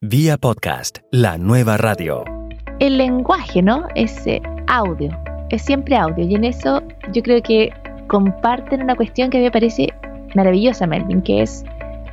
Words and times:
Vía 0.00 0.36
podcast, 0.36 0.98
la 1.10 1.38
nueva 1.38 1.76
radio. 1.76 2.22
El 2.78 2.98
lenguaje, 2.98 3.62
¿no? 3.62 3.88
Es 3.96 4.28
eh, 4.28 4.40
audio, 4.68 5.10
es 5.50 5.62
siempre 5.62 5.96
audio. 5.96 6.24
Y 6.24 6.36
en 6.36 6.44
eso 6.44 6.84
yo 7.12 7.20
creo 7.20 7.42
que 7.42 7.72
comparten 8.06 8.80
una 8.80 8.94
cuestión 8.94 9.28
que 9.28 9.40
me 9.40 9.50
parece 9.50 9.88
maravillosa, 10.36 10.86
Melvin, 10.86 11.20
que 11.20 11.42
es 11.42 11.64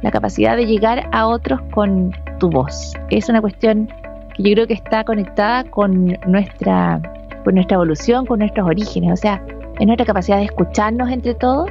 la 0.02 0.10
capacidad 0.10 0.58
de 0.58 0.66
llegar 0.66 1.08
a 1.12 1.28
otros 1.28 1.62
con 1.76 2.12
tu 2.40 2.50
voz. 2.50 2.94
Es 3.12 3.30
una 3.30 3.40
cuestión 3.40 3.88
que 4.34 4.42
yo 4.42 4.54
creo 4.56 4.66
que 4.66 4.74
está 4.74 5.04
conectada 5.04 5.64
con 5.66 6.18
nuestra, 6.26 7.00
con 7.44 7.54
nuestra 7.54 7.76
evolución, 7.76 8.26
con 8.26 8.40
nuestros 8.40 8.66
orígenes. 8.66 9.14
O 9.14 9.16
sea, 9.16 9.46
es 9.80 9.86
nuestra 9.86 10.08
capacidad 10.08 10.38
de 10.38 10.46
escucharnos 10.46 11.12
entre 11.12 11.36
todos 11.36 11.70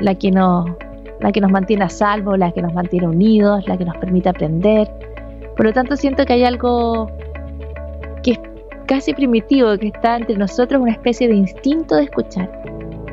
la 0.00 0.14
que 0.14 0.30
nos, 0.30 0.68
la 1.20 1.32
que 1.32 1.40
nos 1.40 1.50
mantiene 1.50 1.84
a 1.84 1.88
salvo, 1.88 2.36
la 2.36 2.52
que 2.52 2.60
nos 2.60 2.74
mantiene 2.74 3.08
unidos, 3.08 3.66
la 3.66 3.78
que 3.78 3.86
nos 3.86 3.96
permite 3.96 4.28
aprender. 4.28 5.07
Por 5.58 5.66
lo 5.66 5.72
tanto, 5.72 5.96
siento 5.96 6.24
que 6.24 6.34
hay 6.34 6.44
algo 6.44 7.10
que 8.22 8.30
es 8.30 8.38
casi 8.86 9.12
primitivo, 9.12 9.76
que 9.76 9.88
está 9.88 10.16
entre 10.16 10.36
nosotros, 10.36 10.80
una 10.80 10.92
especie 10.92 11.26
de 11.26 11.34
instinto 11.34 11.96
de 11.96 12.04
escuchar. 12.04 12.48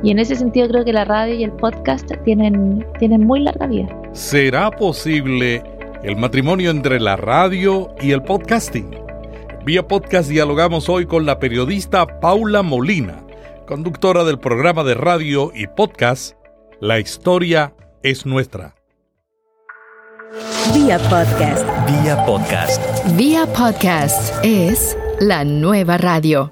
Y 0.04 0.12
en 0.12 0.20
ese 0.20 0.36
sentido 0.36 0.68
creo 0.68 0.86
que 0.86 0.94
la 0.94 1.06
radio 1.06 1.34
y 1.34 1.44
el 1.44 1.52
podcast 1.54 2.08
tienen, 2.24 2.86
tienen 3.00 3.26
muy 3.26 3.40
larga 3.40 3.66
vida. 3.66 3.88
¿Será 4.12 4.70
posible 4.70 5.64
el 6.04 6.18
matrimonio 6.18 6.70
entre 6.70 7.00
la 7.00 7.16
radio 7.16 7.96
y 8.00 8.12
el 8.12 8.22
podcasting? 8.22 8.92
Vía 9.66 9.88
podcast 9.88 10.30
dialogamos 10.30 10.88
hoy 10.88 11.08
con 11.08 11.26
la 11.26 11.40
periodista 11.40 12.20
Paula 12.20 12.62
Molina, 12.62 13.26
conductora 13.66 14.24
del 14.24 14.38
programa 14.38 14.84
de 14.84 14.94
radio 14.94 15.52
y 15.56 15.66
podcast 15.66 16.36
La 16.80 17.00
historia 17.00 17.74
es 18.04 18.28
nuestra. 18.28 18.76
Vía 20.74 20.98
podcast. 21.10 21.66
Vía 21.88 22.26
podcast. 22.26 22.82
Vía 23.16 23.46
podcast 23.54 24.34
es 24.44 24.98
la 25.20 25.46
nueva 25.46 25.98
radio. 25.98 26.52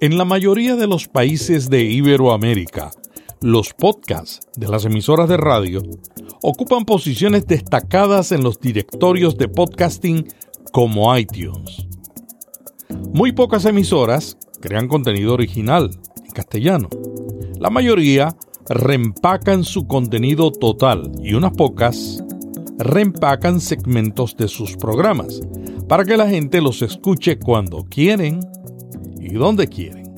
En 0.00 0.16
la 0.16 0.24
mayoría 0.24 0.76
de 0.76 0.86
los 0.86 1.06
países 1.08 1.68
de 1.68 1.82
Iberoamérica, 1.82 2.92
los 3.40 3.74
podcasts 3.74 4.40
de 4.56 4.68
las 4.68 4.84
emisoras 4.86 5.28
de 5.28 5.36
radio 5.36 5.82
ocupan 6.42 6.84
posiciones 6.84 7.46
destacadas 7.46 8.32
en 8.32 8.42
los 8.42 8.58
directorios 8.58 9.36
de 9.36 9.48
podcasting 9.48 10.26
como 10.72 11.14
iTunes. 11.16 11.86
Muy 13.12 13.32
pocas 13.32 13.66
emisoras 13.66 14.38
crean 14.60 14.88
contenido 14.88 15.34
original 15.34 15.90
en 16.24 16.32
castellano. 16.32 16.88
La 17.58 17.70
mayoría 17.70 18.34
reempacan 18.68 19.64
su 19.64 19.86
contenido 19.86 20.50
total 20.50 21.12
y 21.22 21.34
unas 21.34 21.52
pocas 21.52 22.22
reempacan 22.78 23.60
segmentos 23.60 24.36
de 24.36 24.48
sus 24.48 24.76
programas 24.76 25.40
para 25.88 26.04
que 26.04 26.16
la 26.16 26.28
gente 26.28 26.60
los 26.60 26.82
escuche 26.82 27.38
cuando 27.38 27.84
quieren 27.84 28.40
y 29.20 29.34
donde 29.34 29.68
quieren. 29.68 30.14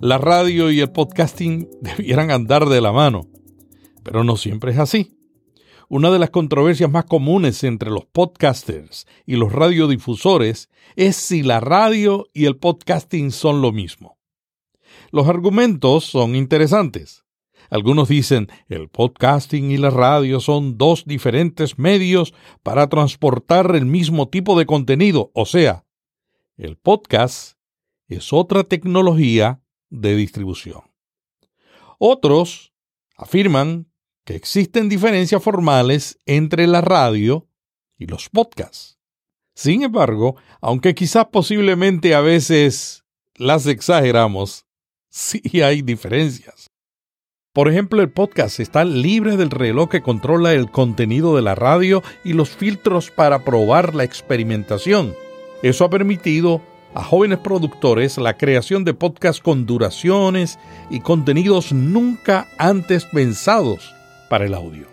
La 0.00 0.18
radio 0.18 0.70
y 0.70 0.80
el 0.80 0.90
podcasting 0.90 1.68
debieran 1.80 2.30
andar 2.30 2.68
de 2.68 2.80
la 2.80 2.92
mano, 2.92 3.28
pero 4.02 4.24
no 4.24 4.36
siempre 4.36 4.72
es 4.72 4.78
así. 4.78 5.16
Una 5.88 6.10
de 6.10 6.18
las 6.18 6.30
controversias 6.30 6.90
más 6.90 7.04
comunes 7.04 7.64
entre 7.64 7.90
los 7.90 8.06
podcasters 8.06 9.06
y 9.26 9.36
los 9.36 9.52
radiodifusores 9.52 10.70
es 10.96 11.16
si 11.16 11.42
la 11.42 11.60
radio 11.60 12.28
y 12.32 12.46
el 12.46 12.56
podcasting 12.56 13.30
son 13.30 13.60
lo 13.60 13.72
mismo. 13.72 14.18
Los 15.10 15.28
argumentos 15.28 16.04
son 16.04 16.34
interesantes. 16.34 17.21
Algunos 17.72 18.10
dicen 18.10 18.48
el 18.68 18.90
podcasting 18.90 19.70
y 19.70 19.78
la 19.78 19.88
radio 19.88 20.40
son 20.40 20.76
dos 20.76 21.06
diferentes 21.06 21.78
medios 21.78 22.34
para 22.62 22.90
transportar 22.90 23.74
el 23.74 23.86
mismo 23.86 24.28
tipo 24.28 24.58
de 24.58 24.66
contenido, 24.66 25.30
o 25.32 25.46
sea, 25.46 25.86
el 26.58 26.76
podcast 26.76 27.56
es 28.08 28.34
otra 28.34 28.64
tecnología 28.64 29.62
de 29.88 30.14
distribución. 30.16 30.82
Otros 31.98 32.74
afirman 33.16 33.90
que 34.26 34.34
existen 34.34 34.90
diferencias 34.90 35.42
formales 35.42 36.18
entre 36.26 36.66
la 36.66 36.82
radio 36.82 37.48
y 37.96 38.04
los 38.04 38.28
podcasts. 38.28 38.98
Sin 39.54 39.82
embargo, 39.82 40.36
aunque 40.60 40.94
quizás 40.94 41.28
posiblemente 41.32 42.14
a 42.14 42.20
veces 42.20 43.06
las 43.34 43.66
exageramos, 43.66 44.66
sí 45.08 45.62
hay 45.62 45.80
diferencias. 45.80 46.71
Por 47.54 47.68
ejemplo, 47.68 48.00
el 48.00 48.08
podcast 48.08 48.60
está 48.60 48.82
libre 48.82 49.36
del 49.36 49.50
reloj 49.50 49.90
que 49.90 50.00
controla 50.00 50.54
el 50.54 50.70
contenido 50.70 51.36
de 51.36 51.42
la 51.42 51.54
radio 51.54 52.02
y 52.24 52.32
los 52.32 52.48
filtros 52.48 53.10
para 53.10 53.44
probar 53.44 53.94
la 53.94 54.04
experimentación. 54.04 55.14
Eso 55.62 55.84
ha 55.84 55.90
permitido 55.90 56.62
a 56.94 57.04
jóvenes 57.04 57.40
productores 57.40 58.16
la 58.16 58.38
creación 58.38 58.84
de 58.84 58.94
podcasts 58.94 59.42
con 59.42 59.66
duraciones 59.66 60.58
y 60.88 61.00
contenidos 61.00 61.74
nunca 61.74 62.48
antes 62.56 63.04
pensados 63.04 63.94
para 64.30 64.46
el 64.46 64.54
audio. 64.54 64.86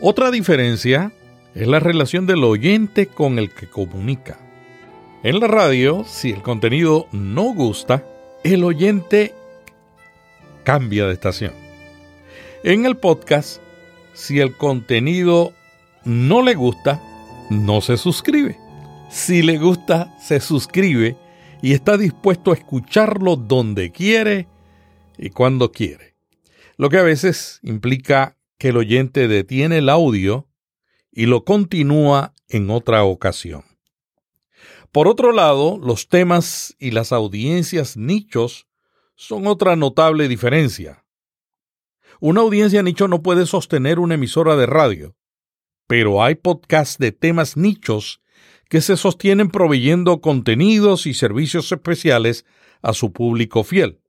Otra 0.00 0.30
diferencia 0.30 1.10
es 1.56 1.66
la 1.66 1.80
relación 1.80 2.24
del 2.28 2.44
oyente 2.44 3.08
con 3.08 3.36
el 3.40 3.52
que 3.52 3.68
comunica. 3.68 4.38
En 5.24 5.40
la 5.40 5.48
radio, 5.48 6.04
si 6.06 6.30
el 6.30 6.40
contenido 6.40 7.08
no 7.10 7.52
gusta, 7.52 8.04
el 8.44 8.62
oyente 8.62 9.34
cambia 10.68 11.06
de 11.06 11.14
estación. 11.14 11.54
En 12.62 12.84
el 12.84 12.98
podcast, 12.98 13.62
si 14.12 14.38
el 14.38 14.54
contenido 14.54 15.54
no 16.04 16.42
le 16.42 16.56
gusta, 16.56 17.02
no 17.48 17.80
se 17.80 17.96
suscribe. 17.96 18.58
Si 19.08 19.40
le 19.40 19.56
gusta, 19.56 20.14
se 20.18 20.40
suscribe 20.40 21.16
y 21.62 21.72
está 21.72 21.96
dispuesto 21.96 22.50
a 22.50 22.54
escucharlo 22.54 23.36
donde 23.36 23.92
quiere 23.92 24.46
y 25.16 25.30
cuando 25.30 25.72
quiere. 25.72 26.16
Lo 26.76 26.90
que 26.90 26.98
a 26.98 27.02
veces 27.02 27.60
implica 27.62 28.36
que 28.58 28.68
el 28.68 28.76
oyente 28.76 29.26
detiene 29.26 29.78
el 29.78 29.88
audio 29.88 30.50
y 31.10 31.24
lo 31.24 31.46
continúa 31.46 32.34
en 32.46 32.68
otra 32.68 33.04
ocasión. 33.04 33.64
Por 34.92 35.08
otro 35.08 35.32
lado, 35.32 35.78
los 35.78 36.08
temas 36.08 36.76
y 36.78 36.90
las 36.90 37.12
audiencias 37.12 37.96
nichos 37.96 38.67
son 39.18 39.48
otra 39.48 39.74
notable 39.74 40.28
diferencia. 40.28 41.04
Una 42.20 42.40
audiencia 42.40 42.84
nicho 42.84 43.08
no 43.08 43.20
puede 43.20 43.46
sostener 43.46 43.98
una 43.98 44.14
emisora 44.14 44.54
de 44.54 44.66
radio, 44.66 45.16
pero 45.88 46.22
hay 46.22 46.36
podcasts 46.36 46.98
de 46.98 47.10
temas 47.10 47.56
nichos 47.56 48.22
que 48.68 48.80
se 48.80 48.96
sostienen 48.96 49.50
proveyendo 49.50 50.20
contenidos 50.20 51.06
y 51.06 51.14
servicios 51.14 51.72
especiales 51.72 52.46
a 52.80 52.92
su 52.92 53.12
público 53.12 53.64
fiel. 53.64 54.00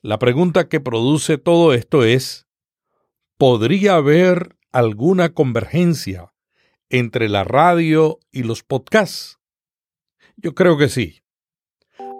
La 0.00 0.18
pregunta 0.18 0.68
que 0.68 0.80
produce 0.80 1.38
todo 1.38 1.72
esto 1.72 2.02
es, 2.02 2.48
¿podría 3.38 3.94
haber 3.94 4.56
alguna 4.72 5.32
convergencia 5.32 6.34
entre 6.90 7.28
la 7.28 7.44
radio 7.44 8.18
y 8.32 8.42
los 8.42 8.64
podcasts? 8.64 9.38
Yo 10.36 10.56
creo 10.56 10.76
que 10.76 10.88
sí. 10.88 11.22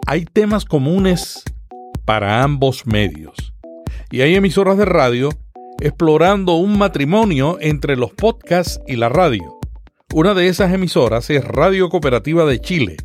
Hay 0.07 0.25
temas 0.27 0.65
comunes 0.65 1.43
para 2.05 2.43
ambos 2.43 2.87
medios. 2.87 3.55
Y 4.11 4.21
hay 4.21 4.35
emisoras 4.35 4.77
de 4.79 4.85
radio 4.85 5.31
explorando 5.81 6.55
un 6.55 6.79
matrimonio 6.79 7.59
entre 7.61 7.97
los 7.97 8.13
podcasts 8.13 8.81
y 8.87 8.97
la 8.97 9.09
radio. 9.09 9.59
Una 10.15 10.35
de 10.35 10.49
esas 10.49 10.73
emisoras 10.73 11.29
es 11.31 11.45
Radio 11.45 11.89
Cooperativa 11.89 12.45
de 12.45 12.61
Chile, 12.61 12.97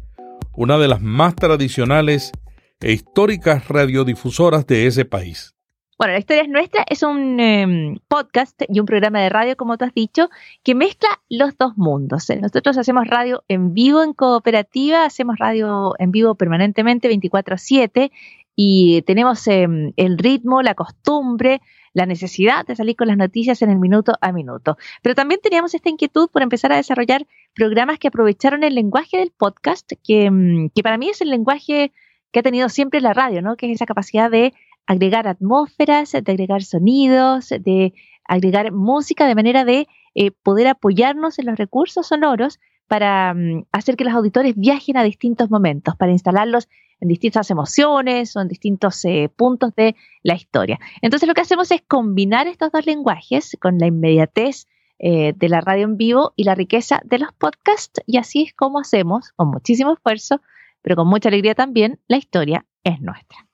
una 0.54 0.78
de 0.78 0.88
las 0.88 1.02
más 1.02 1.36
tradicionales 1.36 2.32
e 2.80 2.92
históricas 2.92 3.68
radiodifusoras 3.68 4.68
de 4.68 4.88
ese 4.88 5.06
país. 5.06 5.57
Bueno, 5.98 6.14
La 6.14 6.20
Historia 6.20 6.44
es 6.44 6.50
Nuestra 6.50 6.86
es 6.88 7.02
un 7.02 7.40
em, 7.40 7.98
podcast 8.08 8.62
y 8.70 8.80
un 8.80 8.86
programa 8.86 9.20
de 9.20 9.30
radio, 9.30 9.58
como 9.58 9.80
tú 9.80 9.86
has 9.86 9.96
dicho, 9.96 10.30
que 10.64 10.76
mezcla 10.76 11.10
los 11.28 11.58
dos 11.58 11.76
mundos. 11.76 12.28
Nosotros 12.40 12.78
hacemos 12.78 13.08
radio 13.08 13.44
en 13.48 13.74
vivo 13.74 14.04
en 14.04 14.14
cooperativa, 14.14 15.06
hacemos 15.06 15.40
radio 15.40 15.96
en 15.98 16.12
vivo 16.12 16.36
permanentemente 16.36 17.08
24/7 17.08 18.12
y 18.56 19.02
tenemos 19.08 19.48
em, 19.48 19.94
el 19.96 20.20
ritmo, 20.20 20.62
la 20.62 20.76
costumbre, 20.76 21.62
la 21.94 22.06
necesidad 22.06 22.64
de 22.68 22.76
salir 22.76 22.96
con 22.96 23.08
las 23.08 23.18
noticias 23.18 23.64
en 23.64 23.72
el 23.72 23.80
minuto 23.80 24.14
a 24.22 24.32
minuto. 24.32 24.78
Pero 25.02 25.16
también 25.16 25.40
teníamos 25.42 25.74
esta 25.74 25.90
inquietud 25.90 26.30
por 26.32 26.44
empezar 26.44 26.72
a 26.74 26.76
desarrollar 26.76 27.26
programas 27.56 27.98
que 27.98 28.10
aprovecharon 28.10 28.64
el 28.64 28.76
lenguaje 28.76 29.18
del 29.18 29.32
podcast, 29.36 29.94
que, 30.04 30.30
mm, 30.30 30.70
que 30.76 30.84
para 30.84 31.00
mí 31.00 31.10
es 31.10 31.22
el 31.22 31.32
lenguaje 31.32 31.92
que 32.32 32.40
ha 32.42 32.44
tenido 32.44 32.70
siempre 32.70 33.02
la 33.02 33.14
radio, 33.14 33.42
¿no? 33.42 33.56
Que 33.56 33.66
es 33.66 33.74
esa 33.78 33.88
capacidad 33.88 34.30
de 34.30 34.54
agregar 34.88 35.28
atmósferas, 35.28 36.12
de 36.12 36.32
agregar 36.32 36.64
sonidos, 36.64 37.50
de 37.50 37.94
agregar 38.24 38.72
música 38.72 39.28
de 39.28 39.36
manera 39.36 39.66
de 39.66 39.88
eh, 40.16 40.32
poder 40.32 40.68
apoyarnos 40.68 41.38
en 41.40 41.46
los 41.46 41.58
recursos 41.58 42.08
sonoros 42.08 42.60
para 42.88 43.34
mm, 43.34 43.66
hacer 43.72 43.96
que 43.96 44.06
los 44.06 44.14
auditores 44.14 44.56
viajen 44.56 44.98
a 44.98 45.04
distintos 45.04 45.50
momentos, 45.52 45.96
para 45.96 46.12
instalarlos 46.12 46.68
en 47.00 47.10
distintas 47.10 47.52
emociones 47.52 48.36
o 48.36 48.42
en 48.42 48.48
distintos 48.48 49.04
eh, 49.06 49.30
puntos 49.36 49.76
de 49.76 49.96
la 50.24 50.34
historia. 50.34 50.80
Entonces 51.02 51.28
lo 51.28 51.36
que 51.36 51.42
hacemos 51.42 51.70
es 51.72 51.82
combinar 51.88 52.48
estos 52.48 52.72
dos 52.72 52.86
lenguajes 52.86 53.56
con 53.62 53.78
la 53.78 53.88
inmediatez 53.88 54.68
eh, 55.00 55.34
de 55.36 55.50
la 55.50 55.62
radio 55.62 55.86
en 55.86 55.98
vivo 55.98 56.34
y 56.36 56.44
la 56.44 56.56
riqueza 56.56 57.02
de 57.06 57.20
los 57.20 57.32
podcasts. 57.34 58.02
Y 58.08 58.18
así 58.18 58.44
es 58.44 58.54
como 58.54 58.80
hacemos, 58.80 59.32
con 59.34 59.50
muchísimo 59.50 59.94
esfuerzo, 59.94 60.42
pero 60.82 60.96
con 60.96 61.08
mucha 61.08 61.30
alegría 61.30 61.54
también, 61.54 62.00
la 62.08 62.18
historia 62.18 62.66
es 62.84 63.00
nuestra. 63.02 63.48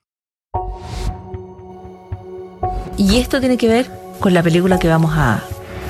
Y 2.96 3.18
esto 3.18 3.40
tiene 3.40 3.56
que 3.56 3.68
ver 3.68 3.90
con 4.20 4.34
la 4.34 4.42
película 4.42 4.78
que 4.78 4.88
vamos 4.88 5.12
a 5.16 5.42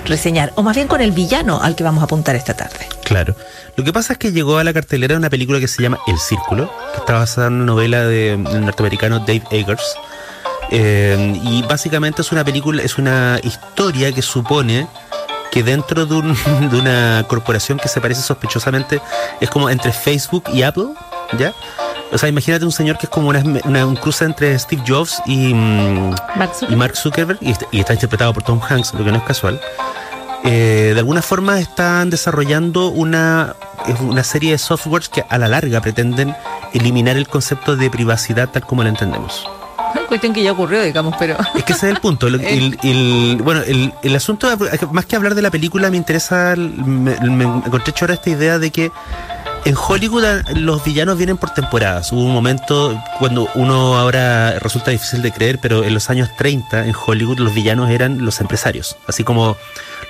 reseñar, 0.06 0.52
o 0.56 0.62
más 0.62 0.76
bien 0.76 0.88
con 0.88 1.00
el 1.00 1.12
villano 1.12 1.60
al 1.62 1.74
que 1.74 1.84
vamos 1.84 2.02
a 2.02 2.04
apuntar 2.04 2.36
esta 2.36 2.54
tarde. 2.54 2.86
Claro. 3.04 3.34
Lo 3.76 3.84
que 3.84 3.92
pasa 3.92 4.14
es 4.14 4.18
que 4.18 4.32
llegó 4.32 4.58
a 4.58 4.64
la 4.64 4.72
cartelera 4.72 5.16
una 5.16 5.30
película 5.30 5.60
que 5.60 5.68
se 5.68 5.82
llama 5.82 5.98
El 6.06 6.18
Círculo, 6.18 6.70
que 6.92 7.00
está 7.00 7.14
basada 7.14 7.48
en 7.48 7.54
una 7.54 7.64
novela 7.64 8.04
de, 8.04 8.36
del 8.36 8.64
norteamericano 8.64 9.20
Dave 9.20 9.42
Eggers. 9.50 9.96
Eh, 10.70 11.40
y 11.44 11.62
básicamente 11.62 12.22
es 12.22 12.32
una 12.32 12.44
película, 12.44 12.82
es 12.82 12.98
una 12.98 13.38
historia 13.42 14.12
que 14.12 14.22
supone 14.22 14.88
que 15.50 15.62
dentro 15.62 16.06
de, 16.06 16.14
un, 16.14 16.34
de 16.70 16.76
una 16.76 17.24
corporación 17.28 17.78
que 17.78 17.88
se 17.88 18.00
parece 18.00 18.22
sospechosamente, 18.22 19.00
es 19.40 19.50
como 19.50 19.70
entre 19.70 19.92
Facebook 19.92 20.44
y 20.52 20.62
Apple, 20.62 20.88
¿ya? 21.38 21.54
O 22.14 22.18
sea, 22.18 22.28
imagínate 22.28 22.64
un 22.64 22.72
señor 22.72 22.96
que 22.96 23.06
es 23.06 23.10
como 23.10 23.28
una, 23.28 23.42
una- 23.64 23.84
un 23.86 23.96
cruce 23.96 24.24
entre 24.24 24.56
Steve 24.58 24.82
Jobs 24.86 25.20
y, 25.26 25.52
mm, 25.52 26.10
Mark 26.36 26.52
y 26.52 26.58
Zuckerberg. 26.58 26.78
Mark 26.78 26.96
Zuckerberg, 26.96 27.38
y, 27.42 27.50
está- 27.50 27.66
y 27.72 27.80
está 27.80 27.92
interpretado 27.94 28.32
por 28.32 28.42
Tom 28.44 28.60
Hanks, 28.66 28.94
lo 28.94 29.04
que 29.04 29.10
no 29.10 29.18
es 29.18 29.24
casual. 29.24 29.60
Eh, 30.44 30.90
de 30.94 30.98
alguna 31.00 31.22
forma 31.22 31.58
están 31.58 32.10
desarrollando 32.10 32.88
una, 32.88 33.56
una 34.00 34.22
serie 34.22 34.52
de 34.52 34.58
softwares 34.58 35.08
que 35.08 35.24
a 35.28 35.38
la 35.38 35.48
larga 35.48 35.80
pretenden 35.80 36.36
eliminar 36.74 37.16
el 37.16 37.26
concepto 37.26 37.76
de 37.76 37.90
privacidad 37.90 38.48
tal 38.50 38.64
como 38.64 38.82
lo 38.82 38.90
entendemos. 38.90 39.44
Cuestión 40.08 40.32
que 40.34 40.42
ya 40.42 40.52
ocurrió, 40.52 40.82
digamos, 40.82 41.14
pero... 41.18 41.36
Es 41.54 41.64
que 41.64 41.72
ese 41.72 41.86
es 41.88 41.94
el 41.94 42.00
punto. 42.00 42.28
Lo- 42.28 42.38
el, 42.40 42.78
el- 42.82 43.40
bueno, 43.42 43.62
el, 43.62 43.92
el 44.02 44.14
asunto, 44.16 44.48
más 44.92 45.06
que 45.06 45.16
hablar 45.16 45.34
de 45.34 45.42
la 45.42 45.50
película, 45.50 45.90
me 45.90 45.96
interesa, 45.96 46.52
el- 46.52 46.74
me, 46.84 47.18
me 47.20 47.44
encontré 47.44 47.92
chora 47.94 48.14
esta 48.14 48.30
idea 48.30 48.58
de 48.58 48.70
que 48.70 48.92
en 49.64 49.74
Hollywood 49.76 50.24
a- 50.24 50.42
los 50.54 50.84
villanos 50.84 51.16
vienen 51.16 51.36
por 51.38 51.50
temporadas. 51.50 52.12
Hubo 52.12 52.22
un 52.22 52.32
momento 52.32 53.00
cuando 53.18 53.48
uno 53.54 53.96
ahora 53.96 54.58
resulta 54.58 54.90
difícil 54.90 55.22
de 55.22 55.32
creer, 55.32 55.58
pero 55.58 55.84
en 55.84 55.94
los 55.94 56.10
años 56.10 56.28
30 56.36 56.86
en 56.86 56.94
Hollywood 56.94 57.38
los 57.38 57.54
villanos 57.54 57.90
eran 57.90 58.24
los 58.24 58.40
empresarios, 58.40 58.96
así 59.06 59.24
como 59.24 59.56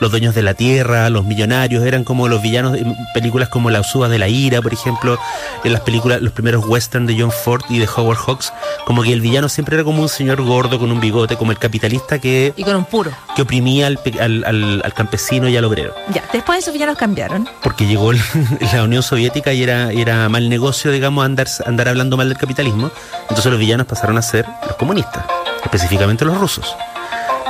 los 0.05 0.11
dueños 0.11 0.35
de 0.35 0.43
la 0.43 0.55
tierra, 0.55 1.09
los 1.11 1.25
millonarios, 1.25 1.83
eran 1.85 2.05
como 2.05 2.29
los 2.29 2.41
villanos 2.43 2.77
en 2.77 2.95
películas 3.15 3.49
como 3.49 3.71
La 3.71 3.81
Usuba 3.81 4.09
de 4.09 4.19
la 4.19 4.29
Ira, 4.29 4.61
por 4.63 4.73
ejemplo, 4.73 5.19
en 5.65 5.73
las 5.73 5.81
películas, 5.81 6.21
los 6.21 6.33
primeros 6.33 6.65
western 6.67 7.07
de 7.07 7.19
John 7.19 7.31
Ford 7.33 7.63
y 7.71 7.79
de 7.79 7.89
Howard 7.97 8.19
Hawks, 8.19 8.53
como 8.87 9.03
que 9.03 9.13
el 9.13 9.21
villano 9.23 9.49
siempre 9.49 9.75
era 9.77 9.85
como 9.85 10.03
un 10.03 10.09
señor 10.09 10.43
gordo 10.43 10.79
con 10.79 10.93
un 10.93 11.01
bigote, 11.01 11.37
como 11.37 11.51
el 11.53 11.59
capitalista 11.59 12.19
que, 12.19 12.53
Y 12.57 12.63
con 12.65 12.77
un 12.77 12.85
puro. 12.85 13.11
que 13.35 13.43
oprimía 13.43 13.87
al, 13.87 13.99
al- 14.21 14.45
al- 14.45 14.83
al 14.85 14.93
campesino 14.95 15.49
y 15.49 15.57
al 15.57 15.65
obrero. 15.65 15.95
Ya, 16.13 16.23
después 16.33 16.57
de 16.57 16.61
eso 16.61 16.73
villanos 16.73 16.97
cambiaron. 16.99 17.49
Porque 17.63 17.87
llegó 17.87 18.11
el- 18.13 18.21
la 18.73 18.85
Unión 18.85 19.03
Soviética 19.03 19.53
y 19.55 19.63
era, 19.63 19.91
era 19.93 20.29
mal 20.29 20.49
negocio, 20.51 20.91
digamos, 20.93 21.25
andar, 21.25 21.47
andar 21.67 21.89
hablando 21.89 22.17
mal 22.19 22.29
del 22.29 22.37
capitalismo. 22.39 22.91
Entonces 23.23 23.47
los 23.47 23.59
villanos 23.59 23.87
pasaron 23.87 24.19
a 24.19 24.23
ser 24.23 24.45
los 24.67 24.77
comunistas, 24.77 25.25
específicamente 25.65 26.25
los 26.25 26.37
rusos. 26.39 26.77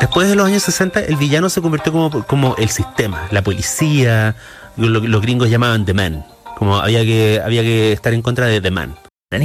Después 0.01 0.29
de 0.29 0.35
los 0.37 0.47
años 0.47 0.63
60, 0.63 1.01
el 1.01 1.17
villano 1.17 1.49
se 1.49 1.61
convirtió 1.63 1.93
como, 1.93 2.25
como 2.27 2.57
el 2.57 2.69
sistema, 2.69 3.27
la 3.31 3.43
policía, 3.43 4.37
lo- 4.77 5.01
los 5.01 5.23
gringos 5.23 5.49
llamaban 5.51 5.85
The 5.85 5.95
Man. 5.95 6.27
Como 6.57 6.77
había 6.77 7.03
que, 7.05 7.41
había 7.45 7.63
que 7.63 7.93
estar 7.93 8.13
en 8.15 8.23
contra 8.23 8.47
de 8.47 8.61
The 8.61 8.71
Man. 8.71 8.97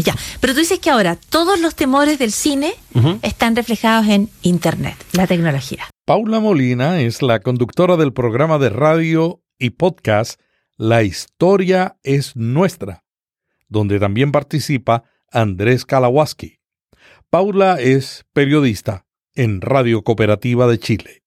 Ya. 0.04 0.13
Pero 0.40 0.54
tú 0.54 0.60
dices 0.60 0.78
que 0.78 0.92
ahora 0.92 1.16
todos 1.16 1.60
los 1.60 1.74
temores 1.74 2.19
del 2.19 2.31
cine 2.31 2.74
están 3.24 3.56
reflejados 3.56 4.06
en 4.07 4.30
Internet, 4.44 4.96
la 5.13 5.25
tecnología. 5.25 5.90
Paula 6.06 6.40
Molina 6.40 7.00
es 7.02 7.24
la 7.24 7.40
conductora 7.40 7.98
del 7.98 8.13
programa 8.13 8.60
de 8.60 8.69
radio 8.69 9.42
y 9.57 9.72
podcast 9.72 10.40
La 10.78 11.02
historia 11.02 11.98
es 12.04 12.36
nuestra, 12.36 13.04
donde 13.68 14.00
también 14.00 14.31
participa 14.31 15.04
Andrés 15.31 15.86
Kalawaski. 15.86 16.60
Paula 17.31 17.80
es 17.80 18.25
periodista 18.34 19.06
en 19.36 19.62
Radio 19.62 20.04
Cooperativa 20.04 20.68
de 20.68 20.80
Chile. 20.80 21.24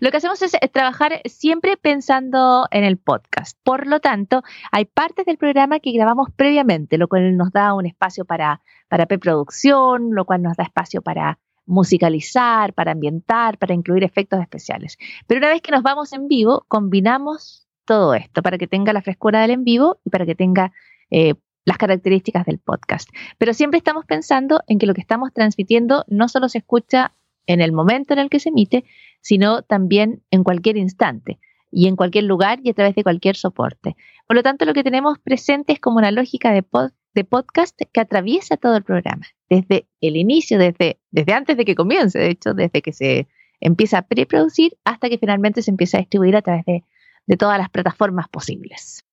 Lo 0.00 0.10
que 0.10 0.16
hacemos 0.16 0.40
es 0.42 0.54
eh, 0.54 0.68
trabajar 0.68 1.20
siempre 1.26 1.76
pensando 1.76 2.66
en 2.70 2.84
el 2.84 2.96
podcast. 2.96 3.58
Por 3.62 3.86
lo 3.86 4.00
tanto, 4.00 4.42
hay 4.72 4.86
partes 4.86 5.26
del 5.26 5.36
programa 5.36 5.80
que 5.80 5.92
grabamos 5.92 6.28
previamente, 6.34 6.98
lo 6.98 7.08
cual 7.08 7.36
nos 7.36 7.52
da 7.52 7.74
un 7.74 7.86
espacio 7.86 8.24
para, 8.24 8.62
para 8.88 9.06
preproducción, 9.06 10.14
lo 10.14 10.24
cual 10.24 10.42
nos 10.42 10.56
da 10.56 10.64
espacio 10.64 11.02
para 11.02 11.38
musicalizar, 11.66 12.72
para 12.72 12.92
ambientar, 12.92 13.58
para 13.58 13.74
incluir 13.74 14.04
efectos 14.04 14.40
especiales. 14.40 14.96
Pero 15.26 15.38
una 15.38 15.48
vez 15.48 15.60
que 15.60 15.72
nos 15.72 15.82
vamos 15.82 16.12
en 16.12 16.28
vivo, 16.28 16.64
combinamos 16.68 17.66
todo 17.84 18.14
esto 18.14 18.42
para 18.42 18.58
que 18.58 18.66
tenga 18.66 18.92
la 18.92 19.02
frescura 19.02 19.40
del 19.40 19.50
en 19.50 19.64
vivo 19.64 19.98
y 20.04 20.10
para 20.10 20.26
que 20.26 20.34
tenga 20.34 20.72
eh, 21.10 21.34
las 21.64 21.78
características 21.78 22.46
del 22.46 22.58
podcast. 22.58 23.10
Pero 23.38 23.52
siempre 23.52 23.78
estamos 23.78 24.06
pensando 24.06 24.62
en 24.68 24.78
que 24.78 24.86
lo 24.86 24.94
que 24.94 25.00
estamos 25.00 25.32
transmitiendo 25.32 26.04
no 26.08 26.28
solo 26.28 26.48
se 26.48 26.58
escucha 26.58 27.12
en 27.46 27.60
el 27.60 27.72
momento 27.72 28.12
en 28.12 28.20
el 28.20 28.28
que 28.28 28.40
se 28.40 28.50
emite, 28.50 28.84
sino 29.20 29.62
también 29.62 30.22
en 30.30 30.44
cualquier 30.44 30.76
instante 30.76 31.38
y 31.70 31.88
en 31.88 31.96
cualquier 31.96 32.24
lugar 32.24 32.60
y 32.62 32.70
a 32.70 32.74
través 32.74 32.94
de 32.94 33.02
cualquier 33.02 33.36
soporte. 33.36 33.96
Por 34.26 34.36
lo 34.36 34.42
tanto, 34.42 34.64
lo 34.64 34.74
que 34.74 34.84
tenemos 34.84 35.18
presente 35.18 35.72
es 35.72 35.80
como 35.80 35.98
una 35.98 36.10
lógica 36.10 36.52
de, 36.52 36.62
pod- 36.62 36.92
de 37.14 37.24
podcast 37.24 37.78
que 37.92 38.00
atraviesa 38.00 38.56
todo 38.56 38.76
el 38.76 38.82
programa, 38.82 39.26
desde 39.48 39.86
el 40.00 40.16
inicio, 40.16 40.58
desde, 40.58 40.98
desde 41.10 41.32
antes 41.32 41.56
de 41.56 41.64
que 41.64 41.74
comience, 41.74 42.18
de 42.18 42.30
hecho, 42.30 42.54
desde 42.54 42.82
que 42.82 42.92
se 42.92 43.26
empieza 43.60 43.98
a 43.98 44.02
preproducir 44.02 44.76
hasta 44.84 45.08
que 45.08 45.18
finalmente 45.18 45.62
se 45.62 45.70
empieza 45.70 45.96
a 45.96 46.00
distribuir 46.00 46.36
a 46.36 46.42
través 46.42 46.64
de, 46.66 46.84
de 47.26 47.36
todas 47.36 47.58
las 47.58 47.70
plataformas 47.70 48.28
posibles. 48.28 49.04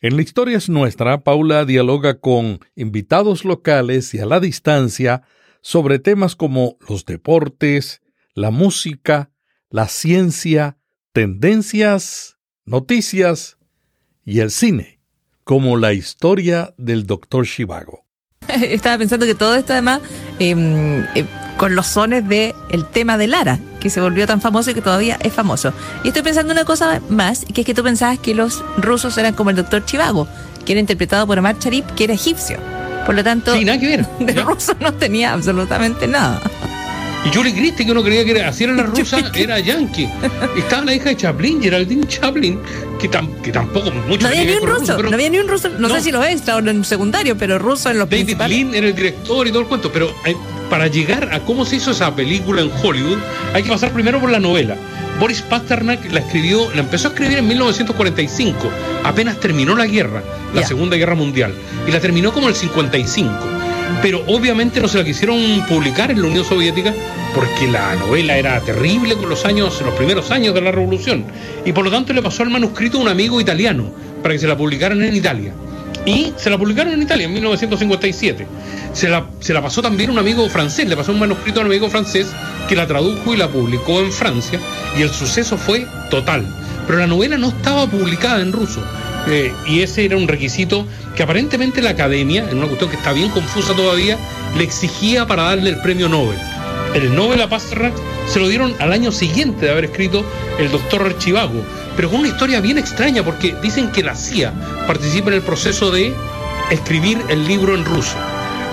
En 0.00 0.16
la 0.16 0.22
historia 0.22 0.58
es 0.58 0.68
nuestra, 0.68 1.20
Paula 1.20 1.64
dialoga 1.64 2.18
con 2.18 2.58
invitados 2.74 3.44
locales 3.44 4.12
y 4.14 4.18
a 4.18 4.26
la 4.26 4.40
distancia 4.40 5.22
sobre 5.62 5.98
temas 5.98 6.36
como 6.36 6.76
los 6.86 7.06
deportes, 7.06 8.02
la 8.34 8.50
música, 8.50 9.30
la 9.70 9.88
ciencia, 9.88 10.76
tendencias, 11.12 12.36
noticias 12.66 13.56
y 14.24 14.40
el 14.40 14.50
cine, 14.50 15.00
como 15.44 15.76
la 15.76 15.94
historia 15.94 16.74
del 16.76 17.06
Dr. 17.06 17.46
Shivago. 17.46 18.04
Estaba 18.48 18.98
pensando 18.98 19.24
que 19.24 19.34
todo 19.34 19.54
esto 19.54 19.72
además 19.72 20.00
eh, 20.38 21.06
eh, 21.14 21.24
con 21.56 21.74
los 21.74 21.86
sones 21.86 22.28
de 22.28 22.54
el 22.70 22.86
tema 22.86 23.16
de 23.16 23.28
Lara, 23.28 23.60
que 23.80 23.88
se 23.88 24.00
volvió 24.00 24.26
tan 24.26 24.40
famoso 24.40 24.70
y 24.70 24.74
que 24.74 24.82
todavía 24.82 25.16
es 25.22 25.32
famoso. 25.32 25.72
Y 26.02 26.08
estoy 26.08 26.22
pensando 26.22 26.52
una 26.52 26.64
cosa 26.64 27.00
más, 27.08 27.44
que 27.44 27.60
es 27.60 27.66
que 27.66 27.74
tú 27.74 27.82
pensabas 27.82 28.18
que 28.18 28.34
los 28.34 28.64
rusos 28.78 29.16
eran 29.16 29.34
como 29.34 29.50
el 29.50 29.56
doctor 29.56 29.84
Chivago, 29.84 30.26
que 30.64 30.72
era 30.72 30.80
interpretado 30.80 31.26
por 31.26 31.38
Omar 31.38 31.58
Sharif, 31.58 31.86
que 31.92 32.04
era 32.04 32.14
egipcio. 32.14 32.58
Por 33.06 33.14
lo 33.14 33.24
tanto, 33.24 33.54
Sí, 33.56 33.64
nada 33.64 33.78
que 33.78 33.88
ver. 33.88 34.06
de 34.20 34.34
¿ya? 34.34 34.42
ruso 34.42 34.74
no 34.80 34.92
tenía 34.94 35.32
absolutamente 35.32 36.06
nada. 36.06 36.40
Y 37.24 37.32
Julie 37.32 37.52
Christie, 37.54 37.86
que 37.86 37.92
uno 37.92 38.02
creía 38.02 38.24
que 38.24 38.32
era, 38.32 38.48
así 38.48 38.64
era 38.64 38.72
la 38.72 38.82
rusa, 38.84 39.18
era 39.34 39.58
yankee. 39.60 40.08
Estaba 40.56 40.84
la 40.84 40.94
hija 40.94 41.10
de 41.10 41.16
Chaplin, 41.16 41.62
Geraldine 41.62 42.06
Chaplin, 42.08 42.58
que, 43.00 43.08
tam- 43.10 43.40
que 43.42 43.52
tampoco 43.52 43.90
mucho 44.08 44.22
No 44.22 44.28
había 44.28 44.44
ni 44.44 44.52
un 44.54 44.66
ruso, 44.68 44.96
pero 44.96 45.08
no 45.08 45.14
había 45.14 45.30
ni 45.30 45.38
un 45.38 45.46
ruso, 45.48 45.68
no, 45.68 45.88
No. 45.88 45.94
sé 45.94 46.00
si 46.02 46.10
los 46.12 46.24
extra 46.26 46.56
o 46.56 46.58
en 46.58 46.84
secundario, 46.84 47.36
pero 47.36 47.58
ruso 47.60 47.90
en 47.90 47.98
los 47.98 48.08
David 48.10 48.24
principales. 48.24 48.56
Lean 48.58 48.74
era 48.74 48.86
el 48.88 48.94
director 48.94 49.46
y 49.46 49.50
todo 49.50 49.60
el 49.62 49.68
cuento. 49.68 49.92
Pero 49.92 50.12
eh, 50.26 50.34
para 50.68 50.88
llegar 50.88 51.28
a 51.32 51.38
cómo 51.40 51.64
se 51.64 51.76
hizo 51.76 51.92
esa 51.92 52.12
película 52.16 52.60
en 52.62 52.72
Hollywood, 52.82 53.18
hay 53.54 53.62
que 53.62 53.68
pasar 53.70 53.92
primero 53.92 54.20
por 54.20 54.30
la 54.30 54.40
novela. 54.40 54.76
Boris 55.20 55.42
Pasternak 55.42 56.10
la 56.10 56.20
escribió, 56.20 56.72
la 56.74 56.80
empezó 56.80 57.08
a 57.08 57.10
escribir 57.12 57.38
en 57.38 57.48
1945, 57.48 58.70
apenas 59.04 59.38
terminó 59.38 59.76
la 59.76 59.86
guerra, 59.86 60.22
la. 60.54 60.66
Segunda 60.66 60.96
Guerra 60.96 61.14
Mundial, 61.14 61.54
y 61.86 61.92
la 61.92 62.00
terminó 62.00 62.32
como 62.32 62.48
el 62.48 62.54
55. 62.54 63.32
Pero 64.00 64.24
obviamente 64.26 64.80
no 64.80 64.88
se 64.88 64.98
la 64.98 65.04
quisieron 65.04 65.38
publicar 65.68 66.10
en 66.10 66.22
la 66.22 66.28
Unión 66.28 66.44
Soviética 66.44 66.92
porque 67.34 67.68
la 67.68 67.94
novela 67.96 68.36
era 68.36 68.60
terrible 68.60 69.14
con 69.14 69.28
los 69.28 69.44
años, 69.44 69.80
los 69.82 69.94
primeros 69.94 70.30
años 70.30 70.54
de 70.54 70.60
la 70.60 70.72
revolución. 70.72 71.24
Y 71.64 71.72
por 71.72 71.84
lo 71.84 71.90
tanto 71.90 72.12
le 72.12 72.22
pasó 72.22 72.42
el 72.42 72.50
manuscrito 72.50 72.98
a 72.98 73.02
un 73.02 73.08
amigo 73.08 73.40
italiano 73.40 73.92
para 74.22 74.34
que 74.34 74.40
se 74.40 74.48
la 74.48 74.56
publicaran 74.56 75.02
en 75.02 75.14
Italia. 75.14 75.52
Y 76.04 76.32
se 76.36 76.50
la 76.50 76.58
publicaron 76.58 76.92
en 76.92 77.02
Italia 77.02 77.26
en 77.26 77.32
1957. 77.32 78.46
Se 78.92 79.08
la, 79.08 79.26
se 79.40 79.54
la 79.54 79.62
pasó 79.62 79.82
también 79.82 80.10
un 80.10 80.18
amigo 80.18 80.48
francés, 80.48 80.88
le 80.88 80.96
pasó 80.96 81.12
un 81.12 81.20
manuscrito 81.20 81.60
a 81.60 81.62
un 81.62 81.68
amigo 81.68 81.88
francés 81.88 82.26
que 82.68 82.74
la 82.74 82.86
tradujo 82.86 83.34
y 83.34 83.36
la 83.36 83.48
publicó 83.48 84.00
en 84.00 84.12
Francia. 84.12 84.58
Y 84.98 85.02
el 85.02 85.10
suceso 85.10 85.56
fue 85.56 85.86
total. 86.10 86.46
Pero 86.86 86.98
la 86.98 87.06
novela 87.06 87.38
no 87.38 87.48
estaba 87.48 87.86
publicada 87.86 88.40
en 88.40 88.52
ruso. 88.52 88.82
Eh, 89.28 89.52
y 89.68 89.80
ese 89.80 90.04
era 90.04 90.16
un 90.16 90.26
requisito 90.26 90.84
que 91.14 91.22
aparentemente 91.22 91.80
la 91.80 91.90
academia, 91.90 92.48
en 92.50 92.58
una 92.58 92.66
cuestión 92.66 92.90
que 92.90 92.96
está 92.96 93.12
bien 93.12 93.30
confusa 93.30 93.74
todavía, 93.74 94.18
le 94.56 94.64
exigía 94.64 95.26
para 95.26 95.44
darle 95.44 95.70
el 95.70 95.80
premio 95.80 96.08
Nobel. 96.08 96.38
El 96.94 97.14
Nobel 97.14 97.40
a 97.40 97.48
Pasternak 97.48 97.94
se 98.26 98.40
lo 98.40 98.48
dieron 98.48 98.74
al 98.80 98.92
año 98.92 99.12
siguiente 99.12 99.66
de 99.66 99.72
haber 99.72 99.86
escrito 99.86 100.24
el 100.58 100.70
doctor 100.70 101.02
Archivago, 101.02 101.62
pero 101.96 102.10
con 102.10 102.20
una 102.20 102.28
historia 102.28 102.60
bien 102.60 102.78
extraña 102.78 103.22
porque 103.22 103.54
dicen 103.62 103.90
que 103.90 104.02
la 104.02 104.14
CIA 104.14 104.52
participa 104.86 105.28
en 105.28 105.34
el 105.34 105.42
proceso 105.42 105.90
de 105.90 106.14
escribir 106.70 107.20
el 107.28 107.46
libro 107.46 107.74
en 107.74 107.84
ruso. 107.84 108.16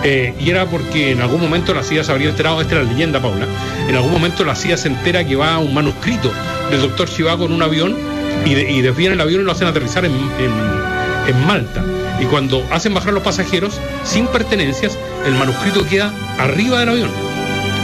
Eh, 0.03 0.33
y 0.39 0.49
era 0.49 0.65
porque 0.65 1.11
en 1.11 1.21
algún 1.21 1.41
momento 1.41 1.73
la 1.73 1.83
CIA 1.83 2.05
se 2.05 2.11
habría 2.11 2.29
enterado, 2.29 2.61
esta 2.61 2.75
es 2.79 2.85
la 2.85 2.91
leyenda, 2.91 3.21
Paula, 3.21 3.45
en 3.87 3.95
algún 3.95 4.11
momento 4.13 4.45
la 4.45 4.55
CIA 4.55 4.77
se 4.77 4.87
entera 4.87 5.25
que 5.25 5.35
va 5.35 5.57
un 5.57 5.73
manuscrito 5.73 6.31
del 6.71 6.81
doctor 6.81 7.09
Chivago 7.09 7.45
en 7.45 7.51
un 7.51 7.61
avión 7.61 7.97
y, 8.45 8.81
desvían 8.81 9.13
el 9.13 9.21
avión 9.21 9.41
y 9.41 9.43
lo 9.43 9.51
hacen 9.51 9.67
aterrizar 9.67 10.05
en, 10.05 10.13
en, 10.13 11.45
Malta. 11.45 11.83
Y 12.19 12.25
cuando 12.25 12.65
hacen 12.71 12.93
bajar 12.93 13.13
los 13.13 13.23
pasajeros 13.23 13.79
sin 14.03 14.25
pertenencias, 14.27 14.97
el 15.25 15.35
manuscrito 15.35 15.85
queda 15.85 16.13
arriba 16.37 16.79
del 16.79 16.89
avión. 16.89 17.09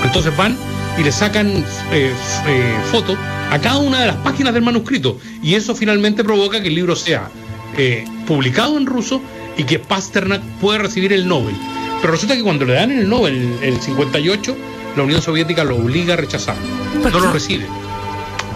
Entonces 0.03 0.35
van 0.35 0.57
y 0.97 1.03
le 1.03 1.11
sacan 1.11 1.47
eh, 1.91 2.13
eh, 2.47 2.77
foto 2.91 3.17
a 3.55 3.59
cada 3.59 3.77
una 3.77 4.01
de 4.01 4.07
las 4.07 4.17
páginas 4.17 4.53
del 4.53 4.63
manuscrito. 4.63 5.17
Y 5.41 5.55
eso 5.55 5.75
finalmente 5.75 6.25
provoca 6.25 6.61
que 6.61 6.67
el 6.67 6.75
libro 6.75 6.95
sea 6.95 7.29
eh, 7.77 8.03
publicado 8.27 8.77
en 8.77 8.85
ruso 8.85 9.21
y 9.57 9.63
que 9.63 9.79
Pasternak 9.79 10.41
pueda 10.59 10.79
recibir 10.79 11.13
el 11.13 11.25
Nobel. 11.25 11.55
Pero 12.01 12.11
resulta 12.11 12.35
que 12.35 12.43
cuando 12.43 12.65
le 12.65 12.73
dan 12.73 12.91
el 12.91 13.07
Nobel 13.07 13.57
el 13.61 13.79
58, 13.79 14.57
la 14.97 15.03
Unión 15.03 15.21
Soviética 15.21 15.63
lo 15.63 15.77
obliga 15.77 16.15
a 16.15 16.17
rechazar. 16.17 16.55
No 17.01 17.17
lo 17.17 17.31
recibe. 17.31 17.65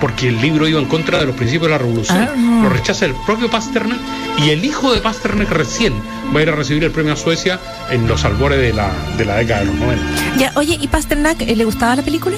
Porque 0.01 0.27
el 0.27 0.41
libro 0.41 0.67
iba 0.67 0.79
en 0.79 0.85
contra 0.85 1.19
de 1.19 1.25
los 1.25 1.35
principios 1.35 1.67
de 1.67 1.71
la 1.71 1.77
revolución. 1.77 2.17
Ah. 2.17 2.61
Lo 2.63 2.69
rechaza 2.69 3.05
el 3.05 3.13
propio 3.25 3.49
Pasternak 3.49 3.99
y 4.37 4.49
el 4.49 4.65
hijo 4.65 4.93
de 4.93 4.99
Pasternak 4.99 5.49
recién 5.49 5.93
va 6.35 6.39
a 6.39 6.43
ir 6.43 6.49
a 6.49 6.55
recibir 6.55 6.83
el 6.83 6.91
premio 6.91 7.13
a 7.13 7.15
Suecia 7.15 7.57
en 7.89 8.05
los 8.07 8.25
albores 8.25 8.59
de 8.59 8.73
la, 8.73 8.91
de 9.17 9.23
la 9.23 9.37
década 9.37 9.61
de 9.61 9.65
los 9.67 9.75
90. 9.75 10.37
Ya, 10.37 10.51
oye, 10.55 10.77
¿y 10.79 10.87
Pasternak 10.89 11.41
eh, 11.41 11.55
le 11.55 11.63
gustaba 11.63 11.95
la 11.95 12.01
película? 12.01 12.35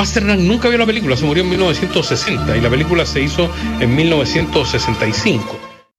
Pasternak 0.00 0.38
nunca 0.38 0.70
vio 0.70 0.78
la 0.78 0.86
película, 0.86 1.14
se 1.14 1.26
murió 1.26 1.42
en 1.42 1.50
1960 1.50 2.56
y 2.56 2.62
la 2.62 2.70
película 2.70 3.04
se 3.04 3.20
hizo 3.20 3.50
en 3.82 3.94
1965. 3.94 5.44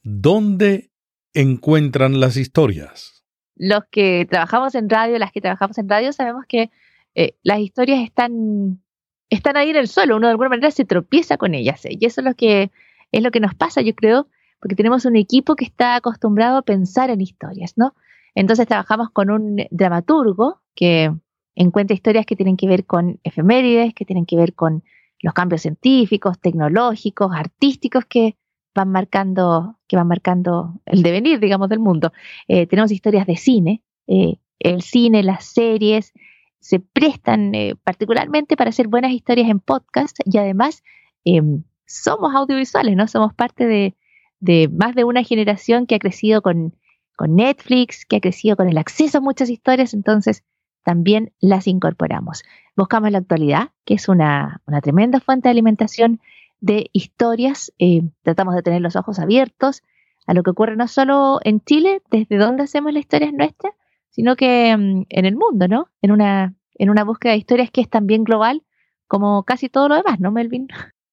¿Dónde 0.02 0.90
encuentran 1.36 2.20
las 2.20 2.36
historias? 2.36 3.24
Los 3.56 3.84
que 3.92 4.26
trabajamos 4.28 4.74
en 4.74 4.90
radio, 4.90 5.20
las 5.20 5.32
que 5.32 5.40
trabajamos 5.40 5.78
en 5.78 5.88
radio, 5.88 6.12
sabemos 6.14 6.46
que 6.48 6.72
eh, 7.14 7.36
las 7.44 7.60
historias 7.60 8.00
están, 8.02 8.82
están 9.30 9.56
ahí 9.56 9.70
en 9.70 9.76
el 9.76 9.88
suelo, 9.88 10.18
uno 10.18 10.26
de 10.26 10.32
alguna 10.32 10.50
manera 10.50 10.72
se 10.72 10.84
tropieza 10.84 11.38
con 11.38 11.54
ellas, 11.54 11.86
¿eh? 11.86 11.90
y 11.92 12.04
eso 12.04 12.22
es 12.22 12.26
lo 12.26 12.34
que 12.34 12.72
es 13.12 13.22
lo 13.22 13.30
que 13.30 13.40
nos 13.40 13.54
pasa, 13.54 13.82
yo 13.82 13.94
creo, 13.94 14.30
porque 14.60 14.76
tenemos 14.76 15.06
un 15.06 15.16
equipo 15.16 15.56
que 15.56 15.66
está 15.66 15.94
acostumbrado 15.94 16.58
a 16.58 16.64
pensar 16.64 17.12
en 17.12 17.22
historias, 17.22 17.74
¿no? 17.76 17.94
Entonces 18.34 18.66
trabajamos 18.66 19.12
con 19.12 19.30
un 19.30 19.58
dramaturgo 19.70 20.60
que 20.74 21.12
encuentra 21.56 21.96
historias 21.96 22.26
que 22.26 22.36
tienen 22.36 22.58
que 22.58 22.68
ver 22.68 22.86
con 22.86 23.20
efemérides, 23.24 23.94
que 23.94 24.06
tienen 24.06 24.26
que 24.26 24.38
ver 24.38 24.54
con 24.54 24.84
los 25.22 25.34
cambios 25.34 25.62
científicos, 25.62 26.40
tecnológicos, 26.40 27.32
artísticos 27.34 28.06
que 28.06 28.36
van 28.74 28.90
marcando, 28.90 29.78
que 29.88 29.98
van 29.98 30.08
marcando 30.08 30.80
el 30.86 31.04
devenir, 31.04 31.40
digamos, 31.40 31.70
del 31.70 31.80
mundo. 31.80 32.14
Eh, 32.48 32.68
tenemos 32.68 32.92
historias 32.92 33.28
de 33.28 33.36
cine, 33.36 33.84
eh, 34.08 34.36
el 34.60 34.82
cine, 34.82 35.24
las 35.24 35.46
series 35.46 36.14
se 36.60 36.80
prestan 36.80 37.56
eh, 37.56 37.76
particularmente 37.84 38.56
para 38.56 38.70
hacer 38.70 38.88
buenas 38.88 39.12
historias 39.12 39.50
en 39.50 39.60
podcast 39.60 40.20
y 40.26 40.38
además 40.38 40.84
em, 41.26 41.64
somos 41.86 42.34
audiovisuales, 42.36 42.96
¿no? 42.96 43.08
Somos 43.08 43.34
parte 43.34 43.66
de, 43.66 43.96
de 44.40 44.70
más 44.70 44.96
de 44.96 45.04
una 45.04 45.24
generación 45.24 45.88
que 45.88 45.96
ha 45.96 46.00
crecido 46.00 46.42
con, 46.42 46.76
con 47.18 47.36
Netflix, 47.36 48.06
que 48.06 48.18
ha 48.18 48.22
crecido 48.22 48.56
con 48.56 48.70
el 48.70 48.78
acceso 48.78 49.18
a 49.18 49.22
muchas 49.22 49.50
historias, 49.50 49.94
entonces 49.94 50.44
también 50.84 51.32
las 51.40 51.68
incorporamos. 51.68 52.44
Buscamos 52.76 53.12
la 53.12 53.20
actualidad, 53.20 53.70
que 53.86 53.96
es 53.96 54.08
una, 54.10 54.62
una 54.66 54.82
tremenda 54.82 55.20
fuente 55.20 55.48
de 55.48 55.52
alimentación 55.52 56.20
de 56.60 56.90
historias. 56.94 57.74
Eh, 57.80 58.04
tratamos 58.24 58.56
de 58.56 58.64
tener 58.64 58.82
los 58.82 58.96
ojos 58.96 59.20
abiertos 59.20 59.84
a 60.28 60.34
lo 60.34 60.44
que 60.44 60.52
ocurre 60.52 60.76
no 60.76 60.88
solo 60.88 61.40
en 61.44 61.62
Chile, 61.62 62.02
desde 62.10 62.38
donde 62.38 62.64
hacemos 62.64 62.94
la 62.94 63.00
historia 63.00 63.28
es 63.28 63.34
nuestra, 63.34 63.72
sino 64.10 64.36
que 64.36 64.76
mm, 64.76 65.06
en 65.10 65.26
el 65.26 65.36
mundo, 65.36 65.68
¿no? 65.68 65.90
En 66.02 66.12
una, 66.12 66.56
en 66.76 66.90
una 66.90 67.04
búsqueda 67.04 67.34
de 67.34 67.40
historias 67.40 67.72
que 67.72 67.82
es 67.82 67.90
también 67.90 68.24
global, 68.24 68.64
como 69.08 69.44
casi 69.44 69.70
todo 69.70 69.90
lo 69.90 69.96
demás, 69.96 70.20
¿no, 70.20 70.32
Melvin? 70.32 70.68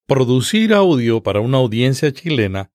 Producir 0.06 0.72
audio 0.72 1.22
para 1.22 1.40
una 1.40 1.58
audiencia 1.58 2.12
chilena 2.12 2.70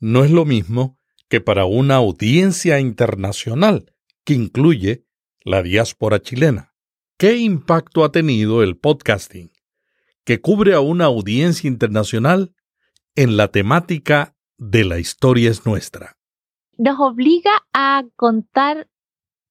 no 0.00 0.24
es 0.24 0.30
lo 0.30 0.44
mismo 0.44 0.98
que 1.28 1.40
para 1.40 1.64
una 1.64 1.96
audiencia 1.96 2.80
internacional, 2.80 3.92
que 4.24 4.34
incluye 4.34 5.04
la 5.44 5.62
diáspora 5.62 6.20
chilena. 6.20 6.72
¿Qué 7.18 7.36
impacto 7.36 8.02
ha 8.02 8.10
tenido 8.10 8.62
el 8.62 8.76
podcasting, 8.76 9.50
que 10.24 10.40
cubre 10.40 10.74
a 10.74 10.80
una 10.80 11.04
audiencia 11.04 11.68
internacional 11.68 12.54
en 13.14 13.36
la 13.36 13.48
temática 13.48 14.34
de 14.56 14.84
la 14.84 14.98
historia 14.98 15.50
es 15.50 15.66
nuestra? 15.66 16.16
Nos 16.76 16.98
obliga 16.98 17.52
a 17.72 18.04
contar 18.16 18.88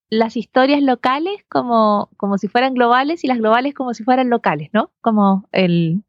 las 0.09 0.35
historias 0.35 0.81
locales 0.81 1.45
como, 1.47 2.09
como 2.17 2.37
si 2.37 2.47
fueran 2.47 2.73
globales 2.73 3.23
y 3.23 3.27
las 3.27 3.37
globales 3.37 3.73
como 3.73 3.93
si 3.93 4.03
fueran 4.03 4.29
locales, 4.29 4.69
¿no? 4.73 4.91
Como 4.99 5.47
el, 5.51 6.03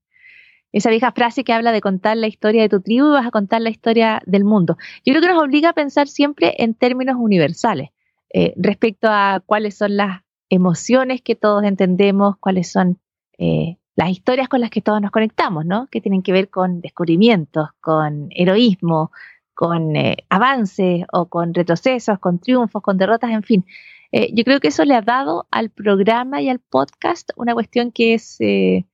esa 0.73 0.91
vieja 0.91 1.13
frase 1.13 1.45
que 1.45 1.53
habla 1.53 1.73
de 1.73 1.81
contar 1.81 2.17
la 2.17 2.27
historia 2.27 2.63
de 2.63 2.69
tu 2.69 2.81
tribu 2.81 3.09
y 3.09 3.13
vas 3.13 3.27
a 3.27 3.31
contar 3.31 3.61
la 3.61 3.71
historia 3.71 4.23
del 4.27 4.45
mundo. 4.45 4.77
Yo 5.05 5.13
creo 5.13 5.21
que 5.23 5.29
nos 5.29 5.43
obliga 5.43 5.71
a 5.71 5.75
pensar 5.75 6.09
siempre 6.09 6.55
en 6.59 6.75
términos 6.75 7.17
universales 7.19 7.91
eh, 8.35 8.53
respecto 8.57 9.09
a 9.09 9.41
cuáles 9.47 9.77
son 9.77 9.97
las 9.97 10.23
emociones 10.51 11.23
que 11.23 11.37
todos 11.37 11.65
entendemos, 11.65 12.37
cuáles 12.39 12.71
son 12.71 12.99
eh, 13.39 13.79
las 13.97 14.11
historias 14.11 14.49
con 14.49 14.61
las 14.61 14.71
que 14.71 14.81
todos 14.83 15.01
nos 15.01 15.11
conectamos, 15.11 15.65
¿no? 15.65 15.87
Que 15.91 16.01
tienen 16.01 16.23
que 16.23 16.33
ver 16.33 16.51
con 16.51 16.81
descubrimientos, 16.81 17.69
con 17.81 18.29
heroísmo, 18.31 19.13
con 19.55 19.95
eh, 19.97 20.17
avances 20.29 21.05
o 21.13 21.27
con 21.27 21.55
retrocesos, 21.55 22.19
con 22.19 22.41
triunfos, 22.41 22.83
con 22.83 22.99
derrotas, 22.99 23.31
en 23.31 23.43
fin. 23.43 23.65
Eh, 24.13 24.31
yo 24.35 24.45
creo 24.45 24.61
que 24.61 24.69
eso 24.69 24.85
le 24.85 24.95
ha 24.95 25.03
dado 25.03 25.47
al 25.51 25.71
programa 25.71 26.43
y 26.43 26.49
al 26.49 26.59
podcast 26.59 27.31
una 27.37 27.55
cuestión 27.55 27.93
que 27.93 28.15
es, 28.15 28.37
eh, 28.41 28.85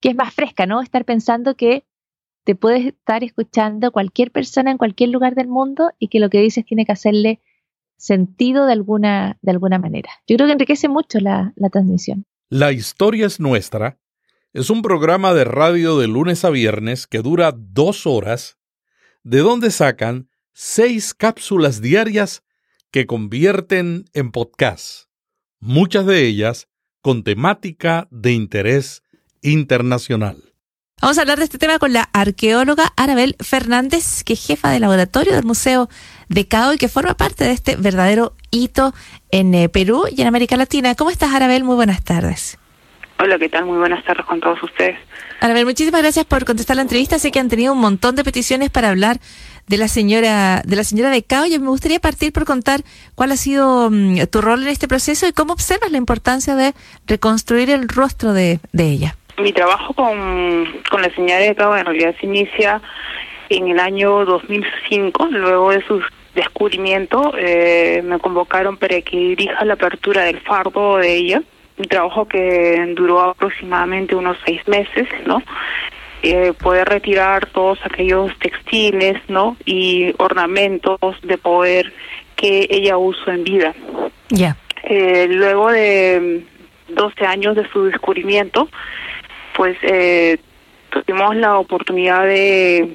que 0.00 0.10
es 0.10 0.16
más 0.16 0.34
fresca, 0.34 0.66
¿no? 0.66 0.80
Estar 0.80 1.04
pensando 1.04 1.56
que 1.56 1.84
te 2.44 2.54
puedes 2.54 2.86
estar 2.86 3.22
escuchando 3.24 3.92
cualquier 3.92 4.30
persona 4.30 4.70
en 4.70 4.78
cualquier 4.78 5.10
lugar 5.10 5.34
del 5.34 5.48
mundo 5.48 5.92
y 5.98 6.08
que 6.08 6.20
lo 6.20 6.30
que 6.30 6.40
dices 6.40 6.64
tiene 6.64 6.84
que 6.84 6.92
hacerle 6.92 7.40
sentido 7.98 8.64
de 8.64 8.72
alguna, 8.72 9.38
de 9.42 9.50
alguna 9.50 9.78
manera. 9.78 10.10
Yo 10.26 10.36
creo 10.36 10.46
que 10.46 10.54
enriquece 10.54 10.88
mucho 10.88 11.20
la, 11.20 11.52
la 11.56 11.68
transmisión. 11.68 12.24
La 12.48 12.72
historia 12.72 13.26
es 13.26 13.40
nuestra 13.40 13.98
es 14.54 14.70
un 14.70 14.80
programa 14.80 15.34
de 15.34 15.44
radio 15.44 15.98
de 15.98 16.08
lunes 16.08 16.44
a 16.44 16.50
viernes 16.50 17.06
que 17.06 17.18
dura 17.18 17.52
dos 17.54 18.06
horas, 18.06 18.56
de 19.22 19.40
donde 19.40 19.70
sacan 19.70 20.30
seis 20.54 21.12
cápsulas 21.12 21.82
diarias 21.82 22.42
que 22.90 23.06
convierten 23.06 24.06
en 24.14 24.32
podcast, 24.32 25.10
muchas 25.60 26.06
de 26.06 26.26
ellas 26.26 26.68
con 27.02 27.24
temática 27.24 28.08
de 28.10 28.32
interés 28.32 29.02
internacional. 29.42 30.42
Vamos 31.00 31.18
a 31.18 31.20
hablar 31.20 31.38
de 31.38 31.44
este 31.44 31.58
tema 31.58 31.78
con 31.78 31.92
la 31.92 32.02
arqueóloga 32.12 32.92
Arabel 32.96 33.36
Fernández, 33.38 34.24
que 34.24 34.32
es 34.32 34.44
jefa 34.44 34.70
de 34.70 34.80
laboratorio 34.80 35.34
del 35.34 35.44
Museo 35.44 35.88
de 36.28 36.46
Cao 36.46 36.74
y 36.74 36.78
que 36.78 36.88
forma 36.88 37.14
parte 37.14 37.44
de 37.44 37.52
este 37.52 37.76
verdadero 37.76 38.32
hito 38.50 38.92
en 39.30 39.54
eh, 39.54 39.68
Perú 39.68 40.04
y 40.10 40.22
en 40.22 40.28
América 40.28 40.56
Latina. 40.56 40.94
¿Cómo 40.94 41.10
estás, 41.10 41.32
Arabel? 41.34 41.64
Muy 41.64 41.76
buenas 41.76 42.04
tardes. 42.04 42.58
Hola, 43.20 43.36
¿qué 43.38 43.48
tal? 43.48 43.64
Muy 43.64 43.78
buenas 43.78 44.04
tardes 44.04 44.24
con 44.26 44.38
todos 44.38 44.62
ustedes. 44.62 44.96
Arabel, 45.40 45.64
muchísimas 45.64 46.02
gracias 46.02 46.24
por 46.24 46.44
contestar 46.44 46.76
la 46.76 46.82
entrevista. 46.82 47.18
Sé 47.18 47.32
que 47.32 47.40
han 47.40 47.48
tenido 47.48 47.72
un 47.72 47.80
montón 47.80 48.14
de 48.14 48.22
peticiones 48.22 48.70
para 48.70 48.90
hablar 48.90 49.18
de 49.66 49.76
la 49.76 49.88
señora 49.88 50.62
de 50.64 50.76
la 50.76 50.84
señora 50.84 51.10
de 51.10 51.22
Cao 51.22 51.46
y 51.46 51.58
me 51.58 51.68
gustaría 51.68 51.98
partir 51.98 52.32
por 52.32 52.44
contar 52.44 52.80
cuál 53.14 53.32
ha 53.32 53.36
sido 53.36 53.90
mm, 53.90 54.26
tu 54.30 54.40
rol 54.40 54.62
en 54.62 54.68
este 54.68 54.88
proceso 54.88 55.26
y 55.26 55.32
cómo 55.32 55.52
observas 55.52 55.90
la 55.90 55.98
importancia 55.98 56.54
de 56.54 56.74
reconstruir 57.06 57.70
el 57.70 57.88
rostro 57.88 58.32
de, 58.32 58.60
de 58.72 58.84
ella. 58.84 59.16
Mi 59.36 59.52
trabajo 59.52 59.94
con, 59.94 60.66
con 60.90 61.02
la 61.02 61.12
señora 61.14 61.38
de 61.38 61.54
Cao 61.54 61.76
en 61.76 61.86
realidad 61.86 62.14
se 62.20 62.26
inicia 62.26 62.80
en 63.48 63.68
el 63.68 63.80
año 63.80 64.24
2005, 64.24 65.26
luego 65.30 65.70
de 65.70 65.84
su 65.86 66.00
descubrimiento, 66.34 67.32
eh, 67.36 68.02
me 68.04 68.18
convocaron 68.18 68.76
para 68.76 69.00
que 69.00 69.16
dirija 69.16 69.64
la 69.64 69.74
apertura 69.74 70.24
del 70.24 70.40
fardo 70.40 70.98
de 70.98 71.14
ella, 71.14 71.42
un 71.76 71.84
trabajo 71.86 72.26
que 72.26 72.94
duró 72.96 73.20
aproximadamente 73.20 74.14
unos 74.14 74.36
seis 74.44 74.66
meses, 74.66 75.08
¿no? 75.26 75.42
Eh, 76.22 76.52
poder 76.60 76.88
retirar 76.88 77.46
todos 77.46 77.78
aquellos 77.84 78.36
textiles, 78.40 79.16
¿no? 79.28 79.56
Y 79.64 80.12
ornamentos 80.18 81.00
de 81.22 81.38
poder 81.38 81.92
que 82.34 82.66
ella 82.70 82.96
usó 82.96 83.30
en 83.30 83.44
vida. 83.44 83.74
Ya. 84.30 84.56
Eh, 84.82 85.28
luego 85.30 85.70
de 85.70 86.44
12 86.88 87.24
años 87.24 87.54
de 87.54 87.68
su 87.70 87.84
descubrimiento, 87.84 88.68
pues 89.54 89.76
eh, 89.82 90.38
tuvimos 90.90 91.36
la 91.36 91.58
oportunidad 91.58 92.24
de 92.24 92.88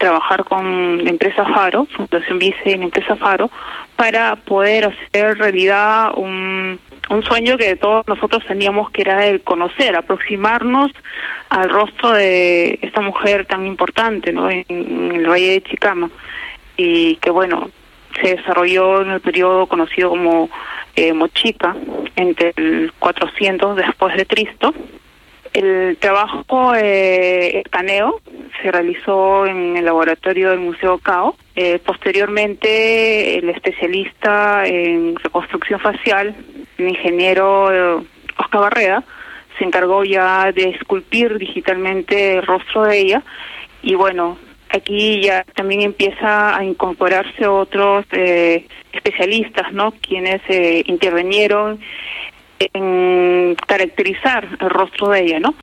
trabajar 0.00 0.44
con 0.44 1.04
la 1.04 1.10
empresa 1.10 1.44
Faro, 1.44 1.86
Fundación 1.94 2.38
Vice 2.38 2.58
y 2.64 2.76
la 2.76 2.84
empresa 2.84 3.16
Faro, 3.16 3.50
para 3.96 4.34
poder 4.34 4.86
hacer 4.86 5.36
realidad 5.36 6.12
un, 6.16 6.80
un 7.10 7.22
sueño 7.22 7.58
que 7.58 7.76
todos 7.76 8.08
nosotros 8.08 8.42
teníamos 8.48 8.90
que 8.90 9.02
era 9.02 9.26
el 9.26 9.42
conocer, 9.42 9.94
aproximarnos 9.94 10.90
al 11.50 11.68
rostro 11.68 12.12
de 12.12 12.78
esta 12.80 13.02
mujer 13.02 13.44
tan 13.44 13.66
importante 13.66 14.32
¿no? 14.32 14.50
en, 14.50 14.64
el 14.68 15.28
Valle 15.28 15.52
de 15.52 15.62
Chicama 15.62 16.10
y 16.78 17.16
que 17.16 17.30
bueno, 17.30 17.70
se 18.22 18.36
desarrolló 18.36 19.02
en 19.02 19.10
el 19.10 19.20
periodo 19.20 19.66
conocido 19.66 20.08
como 20.08 20.48
eh, 20.96 21.12
Mochica, 21.12 21.76
entre 22.16 22.54
el 22.56 22.92
400 22.98 23.76
después 23.76 24.16
de 24.16 24.24
Cristo. 24.24 24.72
El 25.60 25.98
trabajo 25.98 26.74
eh, 26.74 27.58
escaneo 27.58 28.22
se 28.62 28.72
realizó 28.72 29.44
en 29.44 29.76
el 29.76 29.84
laboratorio 29.84 30.48
del 30.50 30.60
Museo 30.60 30.96
CAO. 30.96 31.36
Eh, 31.54 31.78
posteriormente, 31.84 33.36
el 33.36 33.50
especialista 33.50 34.66
en 34.66 35.16
reconstrucción 35.16 35.78
facial, 35.78 36.34
el 36.78 36.88
ingeniero 36.88 37.98
eh, 38.00 38.06
Oscar 38.38 38.60
Barreda, 38.62 39.04
se 39.58 39.64
encargó 39.64 40.02
ya 40.02 40.50
de 40.50 40.70
esculpir 40.70 41.36
digitalmente 41.36 42.38
el 42.38 42.46
rostro 42.46 42.84
de 42.84 42.98
ella 42.98 43.22
y 43.82 43.94
bueno, 43.96 44.38
aquí 44.70 45.20
ya 45.20 45.44
también 45.54 45.82
empieza 45.82 46.56
a 46.56 46.64
incorporarse 46.64 47.46
otros 47.46 48.06
eh, 48.12 48.66
especialistas, 48.92 49.72
¿no? 49.72 49.92
Quienes 49.92 50.40
eh, 50.48 50.82
intervinieron 50.86 51.80
en 52.72 53.56
caracterizar 53.66 54.48
el 54.60 54.70
rostro 54.70 55.08
de 55.08 55.22
ella, 55.22 55.40
¿no? 55.40 55.54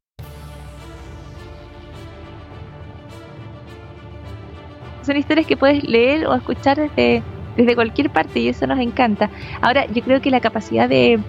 Son 5.03 5.15
historias 5.15 5.47
que 5.47 5.55
puedes 5.55 5.83
leer 5.83 6.27
o 6.27 6.33
escuchar 6.33 6.77
desde, 6.77 7.23
desde 7.55 7.75
cualquier 7.75 8.09
parte 8.09 8.39
y 8.39 8.49
eso 8.49 8.67
nos 8.67 8.79
encanta. 8.79 9.29
Ahora, 9.61 9.85
yo 9.85 10.01
creo 10.03 10.21
que 10.21 10.31
la 10.31 10.41
capacidad 10.41 10.89
de 10.89 11.19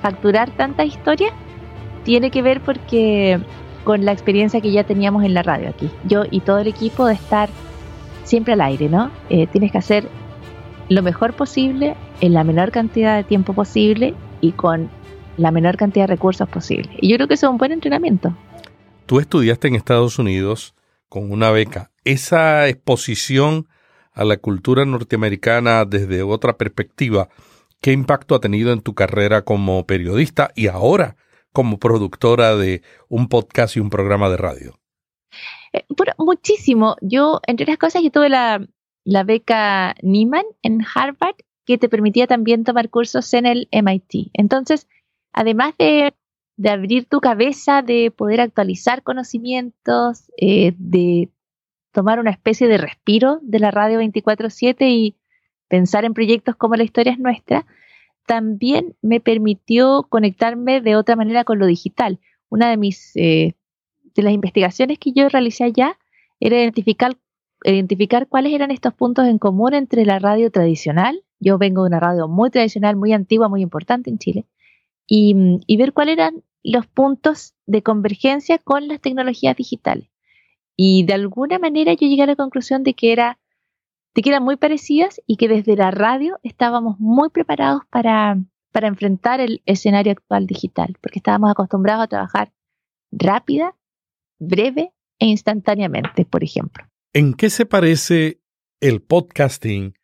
facturar 0.00 0.50
tantas 0.50 0.86
historias 0.86 1.32
tiene 2.04 2.30
que 2.30 2.40
ver 2.40 2.60
porque 2.60 3.38
con 3.84 4.04
la 4.04 4.12
experiencia 4.12 4.60
que 4.60 4.72
ya 4.72 4.84
teníamos 4.84 5.24
en 5.24 5.34
la 5.34 5.42
radio 5.42 5.68
aquí. 5.68 5.90
Yo 6.04 6.24
y 6.30 6.40
todo 6.40 6.60
el 6.60 6.66
equipo 6.66 7.06
de 7.06 7.14
estar 7.14 7.48
siempre 8.24 8.54
al 8.54 8.60
aire, 8.60 8.88
¿no? 8.88 9.10
Eh, 9.28 9.46
tienes 9.46 9.70
que 9.70 9.78
hacer 9.78 10.08
lo 10.88 11.02
mejor 11.02 11.34
posible 11.34 11.94
en 12.20 12.32
la 12.32 12.44
menor 12.44 12.70
cantidad 12.70 13.16
de 13.16 13.24
tiempo 13.24 13.52
posible 13.52 14.14
y 14.40 14.52
con 14.52 14.88
la 15.36 15.50
menor 15.50 15.76
cantidad 15.76 16.04
de 16.04 16.14
recursos 16.14 16.48
posible. 16.48 16.90
Y 17.00 17.08
yo 17.08 17.16
creo 17.16 17.28
que 17.28 17.34
eso 17.34 17.46
es 17.46 17.50
un 17.50 17.58
buen 17.58 17.72
entrenamiento. 17.72 18.34
Tú 19.06 19.20
estudiaste 19.20 19.68
en 19.68 19.76
Estados 19.76 20.18
Unidos 20.18 20.74
con 21.08 21.30
una 21.30 21.50
beca. 21.50 21.90
Esa 22.04 22.68
exposición 22.68 23.68
a 24.12 24.24
la 24.24 24.38
cultura 24.38 24.84
norteamericana 24.84 25.84
desde 25.84 26.22
otra 26.22 26.56
perspectiva, 26.56 27.28
¿qué 27.80 27.92
impacto 27.92 28.34
ha 28.34 28.40
tenido 28.40 28.72
en 28.72 28.80
tu 28.80 28.94
carrera 28.94 29.42
como 29.42 29.86
periodista 29.86 30.50
y 30.54 30.68
ahora 30.68 31.16
como 31.52 31.78
productora 31.78 32.56
de 32.56 32.82
un 33.08 33.28
podcast 33.28 33.76
y 33.76 33.80
un 33.80 33.90
programa 33.90 34.28
de 34.28 34.36
radio? 34.36 34.78
Eh, 35.72 35.84
muchísimo. 36.18 36.96
Yo, 37.00 37.40
entre 37.46 37.66
las 37.66 37.78
cosas, 37.78 38.02
yo 38.02 38.10
tuve 38.10 38.28
la, 38.28 38.66
la 39.04 39.24
beca 39.24 39.94
Nieman 40.02 40.44
en 40.62 40.84
Harvard, 40.94 41.36
que 41.64 41.78
te 41.78 41.88
permitía 41.88 42.26
también 42.26 42.64
tomar 42.64 42.88
cursos 42.90 43.32
en 43.34 43.46
el 43.46 43.68
MIT. 43.72 44.30
Entonces, 44.32 44.88
además 45.36 45.74
de, 45.78 46.12
abrir 46.68 47.04
tu 47.04 47.20
cabeza, 47.20 47.82
de 47.82 48.10
poder 48.10 48.40
actualizar 48.40 49.02
conocimientos, 49.02 50.32
eh, 50.38 50.74
de 50.78 51.30
tomar 51.92 52.18
una 52.18 52.30
especie 52.30 52.66
de 52.66 52.78
respiro 52.78 53.38
de 53.42 53.60
la 53.60 53.70
radio 53.70 53.98
24/7 53.98 54.88
y 54.88 55.16
pensar 55.68 56.04
en 56.04 56.14
proyectos 56.14 56.56
como 56.56 56.74
la 56.74 56.84
historia 56.84 57.12
es 57.12 57.18
nuestra, 57.18 57.66
también 58.26 58.96
me 59.02 59.20
permitió 59.20 60.06
conectarme 60.08 60.80
de 60.80 60.96
otra 60.96 61.16
manera 61.16 61.44
con 61.44 61.58
lo 61.58 61.66
digital. 61.66 62.18
Una 62.48 62.70
de 62.70 62.76
mis 62.76 63.12
eh, 63.16 63.54
de 64.14 64.22
las 64.22 64.32
investigaciones 64.32 64.98
que 64.98 65.12
yo 65.12 65.28
realicé 65.28 65.64
allá 65.64 65.98
era 66.40 66.56
identificar, 66.56 67.16
identificar 67.64 68.26
cuáles 68.26 68.54
eran 68.54 68.70
estos 68.70 68.94
puntos 68.94 69.26
en 69.26 69.38
común 69.38 69.74
entre 69.74 70.06
la 70.06 70.18
radio 70.18 70.50
tradicional. 70.50 71.22
Yo 71.40 71.58
vengo 71.58 71.82
de 71.82 71.88
una 71.88 72.00
radio 72.00 72.26
muy 72.26 72.50
tradicional, 72.50 72.96
muy 72.96 73.12
antigua, 73.12 73.48
muy 73.48 73.60
importante 73.60 74.08
en 74.08 74.18
Chile, 74.18 74.46
y, 75.06 75.60
y 75.66 75.76
ver 75.76 75.92
cuáles 75.92 76.14
eran 76.14 76.42
los 76.62 76.86
puntos 76.86 77.54
de 77.66 77.82
convergencia 77.82 78.58
con 78.58 78.88
las 78.88 79.00
tecnologías 79.00 79.56
digitales. 79.56 80.08
Y 80.76 81.04
de 81.04 81.14
alguna 81.14 81.58
manera 81.58 81.94
yo 81.94 82.06
llegué 82.06 82.22
a 82.22 82.26
la 82.26 82.36
conclusión 82.36 82.82
de 82.82 82.94
que 82.94 83.12
era 83.12 83.38
de 84.16 84.22
que 84.22 84.30
eran 84.30 84.42
muy 84.42 84.56
parecidas 84.56 85.20
y 85.26 85.36
que 85.36 85.46
desde 85.46 85.76
la 85.76 85.90
radio 85.90 86.38
estábamos 86.42 86.98
muy 86.98 87.28
preparados 87.28 87.82
para, 87.90 88.42
para 88.72 88.88
enfrentar 88.88 89.40
el 89.40 89.62
escenario 89.66 90.12
actual 90.12 90.46
digital, 90.46 90.96
porque 91.02 91.18
estábamos 91.18 91.50
acostumbrados 91.50 92.04
a 92.04 92.08
trabajar 92.08 92.52
rápida, 93.12 93.76
breve 94.38 94.94
e 95.18 95.26
instantáneamente, 95.26 96.24
por 96.24 96.42
ejemplo. 96.42 96.86
¿En 97.12 97.34
qué 97.34 97.50
se 97.50 97.66
parece 97.66 98.40
el 98.80 99.02
podcasting 99.02 99.94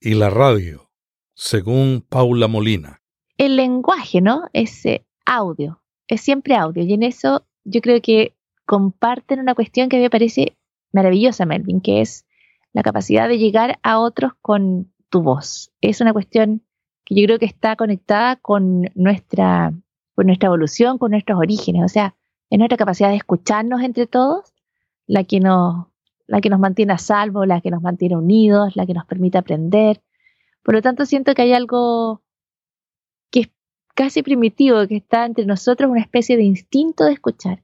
y 0.00 0.14
la 0.14 0.30
radio, 0.30 0.92
según 1.34 2.06
Paula 2.08 2.46
Molina? 2.46 3.03
El 3.36 3.56
lenguaje, 3.56 4.20
¿no? 4.20 4.48
Es 4.52 4.84
eh, 4.86 5.04
audio, 5.26 5.80
es 6.08 6.20
siempre 6.20 6.54
audio. 6.54 6.82
Y 6.82 6.92
en 6.92 7.02
eso 7.02 7.46
yo 7.64 7.80
creo 7.80 8.00
que 8.00 8.34
comparten 8.66 9.40
una 9.40 9.54
cuestión 9.54 9.88
que 9.88 9.98
me 9.98 10.10
parece 10.10 10.56
maravillosa, 10.92 11.44
Melvin, 11.44 11.80
que 11.80 12.00
es 12.00 12.26
la 12.72 12.82
capacidad 12.82 13.28
de 13.28 13.38
llegar 13.38 13.78
a 13.82 13.98
otros 13.98 14.32
con 14.40 14.92
tu 15.08 15.22
voz. 15.22 15.72
Es 15.80 16.00
una 16.00 16.12
cuestión 16.12 16.62
que 17.04 17.14
yo 17.14 17.26
creo 17.26 17.38
que 17.38 17.46
está 17.46 17.76
conectada 17.76 18.36
con 18.36 18.90
nuestra, 18.94 19.72
con 20.14 20.26
nuestra 20.26 20.46
evolución, 20.46 20.98
con 20.98 21.10
nuestros 21.10 21.38
orígenes. 21.38 21.84
O 21.84 21.88
sea, 21.88 22.14
es 22.50 22.58
nuestra 22.58 22.76
capacidad 22.76 23.10
de 23.10 23.16
escucharnos 23.16 23.82
entre 23.82 24.06
todos 24.06 24.52
la 25.06 25.24
que 25.24 25.40
nos, 25.40 25.86
la 26.26 26.40
que 26.40 26.50
nos 26.50 26.60
mantiene 26.60 26.94
a 26.94 26.98
salvo, 26.98 27.44
la 27.44 27.60
que 27.60 27.70
nos 27.70 27.82
mantiene 27.82 28.16
unidos, 28.16 28.74
la 28.76 28.86
que 28.86 28.94
nos 28.94 29.04
permite 29.06 29.38
aprender. 29.38 30.02
Por 30.62 30.74
lo 30.74 30.82
tanto, 30.82 31.04
siento 31.04 31.34
que 31.34 31.42
hay 31.42 31.52
algo 31.52 32.22
casi 33.94 34.22
primitivo, 34.22 34.86
que 34.86 34.96
está 34.96 35.24
entre 35.24 35.46
nosotros, 35.46 35.90
una 35.90 36.00
especie 36.00 36.36
de 36.36 36.44
instinto 36.44 37.04
de 37.04 37.12
escuchar. 37.12 37.62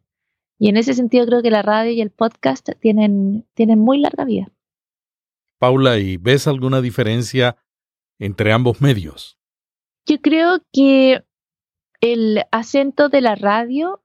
Y 0.58 0.68
en 0.68 0.76
ese 0.76 0.94
sentido 0.94 1.26
creo 1.26 1.42
que 1.42 1.50
la 1.50 1.62
radio 1.62 1.90
y 1.90 2.00
el 2.00 2.10
podcast 2.10 2.68
tienen, 2.80 3.46
tienen 3.54 3.78
muy 3.78 3.98
larga 3.98 4.24
vida. 4.24 4.52
Paula, 5.58 5.98
¿y 5.98 6.16
ves 6.16 6.46
alguna 6.46 6.80
diferencia 6.80 7.56
entre 8.18 8.52
ambos 8.52 8.80
medios? 8.80 9.38
Yo 10.06 10.20
creo 10.20 10.60
que 10.72 11.24
el 12.00 12.44
acento 12.50 13.08
de 13.08 13.20
la 13.20 13.34
radio 13.34 14.02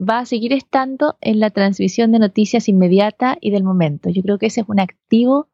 va 0.00 0.20
a 0.20 0.26
seguir 0.26 0.52
estando 0.52 1.16
en 1.20 1.40
la 1.40 1.50
transmisión 1.50 2.12
de 2.12 2.18
noticias 2.18 2.68
inmediata 2.68 3.36
y 3.40 3.50
del 3.50 3.64
momento. 3.64 4.10
Yo 4.10 4.22
creo 4.22 4.38
que 4.38 4.46
ese 4.46 4.60
es 4.60 4.68
un 4.68 4.80
activo 4.80 5.48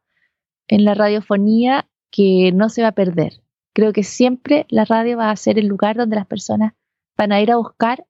en 0.67 0.85
la 0.85 0.93
radiofonía 0.93 1.89
que 2.11 2.51
no 2.53 2.69
se 2.69 2.81
va 2.81 2.89
a 2.89 2.93
perder. 2.93 3.41
Creo 3.75 3.91
que 3.91 4.03
siempre 4.03 4.65
la 4.69 4.85
radio 4.85 5.17
va 5.17 5.31
a 5.31 5.35
ser 5.35 5.59
el 5.59 5.67
lugar 5.67 5.97
donde 5.97 6.15
las 6.15 6.25
personas 6.25 6.75
van 7.17 7.33
a 7.33 7.41
ir 7.41 7.51
a 7.51 7.57
buscar 7.57 8.07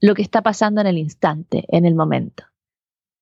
lo 0.00 0.16
que 0.16 0.22
está 0.22 0.42
pasando 0.42 0.80
en 0.80 0.88
el 0.88 0.98
instante, 0.98 1.66
en 1.68 1.84
el 1.84 1.94
momento. 1.94 2.42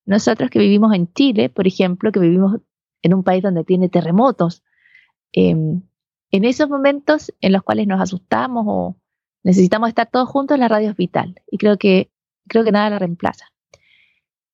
Nosotros 0.07 0.49
que 0.49 0.59
vivimos 0.59 0.95
en 0.95 1.13
Chile, 1.13 1.51
por 1.51 1.67
ejemplo, 1.67 2.13
que 2.13 2.21
vivimos 2.21 2.63
en 3.03 3.13
un 3.13 3.25
país 3.25 3.43
donde 3.43 3.63
tiene 3.63 3.91
terremotos. 3.91 4.65
Em, 5.33 5.83
en 6.31 6.45
esos 6.47 6.71
momentos 6.71 7.31
en 7.43 7.53
los 7.53 7.63
cuales 7.63 7.87
nos 7.87 8.01
asustamos 8.01 8.65
o 8.67 8.97
necesitamos 9.45 9.91
estar 9.91 10.09
todos 10.11 10.31
juntos, 10.31 10.59
la 10.59 10.69
radio 10.69 10.89
es 10.89 10.97
vital 10.97 11.43
y 11.51 11.59
creo 11.59 11.77
que, 11.77 12.11
creo 12.49 12.65
que 12.65 12.73
nada 12.73 12.89
la 12.89 13.01
reemplaza. 13.01 13.53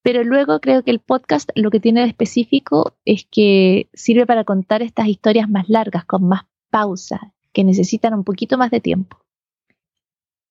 Pero 0.03 0.25
luego 0.25 0.59
creo 0.59 0.83
que 0.83 0.91
el 0.91 0.99
podcast 0.99 1.51
lo 1.55 1.71
que 1.71 1.79
tiene 1.79 2.01
de 2.01 2.09
específico 2.09 2.97
es 3.05 3.29
que 3.31 3.89
sirve 3.93 4.27
para 4.27 4.43
contar 4.43 4.83
estas 4.83 5.07
historias 5.07 5.49
más 5.49 5.69
largas, 5.69 6.05
con 6.05 6.27
más 6.27 6.47
pausa, 6.75 7.33
que 7.53 7.63
necesitan 7.63 8.15
un 8.15 8.25
poquito 8.25 8.59
más 8.59 8.73
de 8.73 8.81
tiempo. 8.81 9.17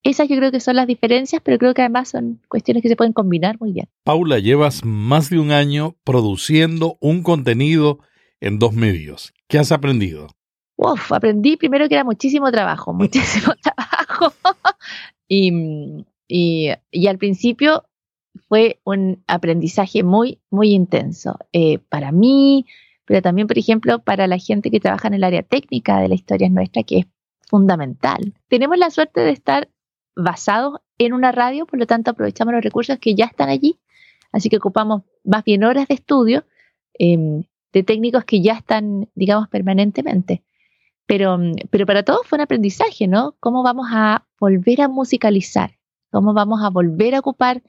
Esas 0.03 0.29
yo 0.29 0.37
creo 0.37 0.51
que 0.53 0.61
son 0.61 0.77
las 0.77 0.87
diferencias, 0.87 1.41
pero 1.43 1.57
creo 1.57 1.73
que 1.73 1.81
además 1.81 2.07
son 2.07 2.39
cuestiones 2.47 2.81
que 2.81 2.87
se 2.87 2.95
pueden 2.95 3.11
combinar 3.11 3.59
muy 3.59 3.73
bien. 3.73 3.89
Paula, 4.05 4.39
llevas 4.39 4.85
más 4.85 5.29
de 5.29 5.37
un 5.37 5.51
año 5.51 5.97
produciendo 6.05 6.97
un 7.01 7.23
contenido 7.23 7.99
en 8.39 8.57
dos 8.57 8.71
medios. 8.71 9.33
¿Qué 9.49 9.59
has 9.59 9.73
aprendido? 9.73 10.27
Uf, 10.77 11.11
aprendí 11.11 11.57
primero 11.57 11.89
que 11.89 11.95
era 11.95 12.05
muchísimo 12.05 12.49
trabajo, 12.53 12.93
muchísimo 12.93 13.53
trabajo. 13.61 14.33
y, 15.27 16.05
y, 16.29 17.07
al 17.07 17.17
principio 17.17 17.83
fue 18.47 18.79
un 18.85 19.25
aprendizaje 19.27 20.03
muy, 20.03 20.39
muy 20.49 20.71
intenso. 20.71 21.37
Eh, 21.51 21.79
para 21.79 22.13
mí, 22.13 22.65
pero 23.05 23.21
también, 23.21 23.47
por 23.47 23.57
ejemplo, 23.57 23.99
para 23.99 24.27
la 24.27 24.37
gente 24.37 24.71
que 24.71 24.79
trabaja 24.79 25.07
en 25.07 25.15
el 25.15 25.23
área 25.23 25.43
técnica 25.43 25.99
de 25.99 26.09
la 26.09 26.15
historia 26.15 26.49
nuestra, 26.49 26.83
que 26.83 26.99
es 26.99 27.05
fundamental. 27.47 28.33
Tenemos 28.47 28.77
la 28.77 28.89
suerte 28.89 29.21
de 29.21 29.31
estar 29.31 29.69
basados 30.15 30.79
en 30.97 31.13
una 31.13 31.31
radio, 31.31 31.65
por 31.65 31.79
lo 31.79 31.85
tanto 31.85 32.11
aprovechamos 32.11 32.53
los 32.53 32.63
recursos 32.63 32.97
que 32.99 33.15
ya 33.15 33.25
están 33.25 33.49
allí, 33.49 33.79
así 34.31 34.49
que 34.49 34.57
ocupamos 34.57 35.03
más 35.23 35.43
bien 35.43 35.63
horas 35.63 35.87
de 35.87 35.95
estudio 35.95 36.45
em, 36.93 37.43
de 37.73 37.83
técnicos 37.83 38.23
que 38.23 38.41
ya 38.41 38.53
están, 38.53 39.09
digamos, 39.15 39.49
permanentemente. 39.49 40.43
Pero, 41.05 41.37
pero 41.69 41.85
para 41.85 42.03
todos 42.03 42.25
fue 42.25 42.37
un 42.37 42.43
aprendizaje, 42.43 43.07
¿no? 43.07 43.35
¿Cómo 43.39 43.61
vamos 43.63 43.87
a 43.91 44.25
volver 44.39 44.81
a 44.81 44.87
musicalizar? 44.87 45.71
¿Cómo 46.11 46.33
vamos 46.33 46.63
a 46.63 46.69
volver 46.69 47.15
a 47.15 47.19
ocupar 47.19 47.61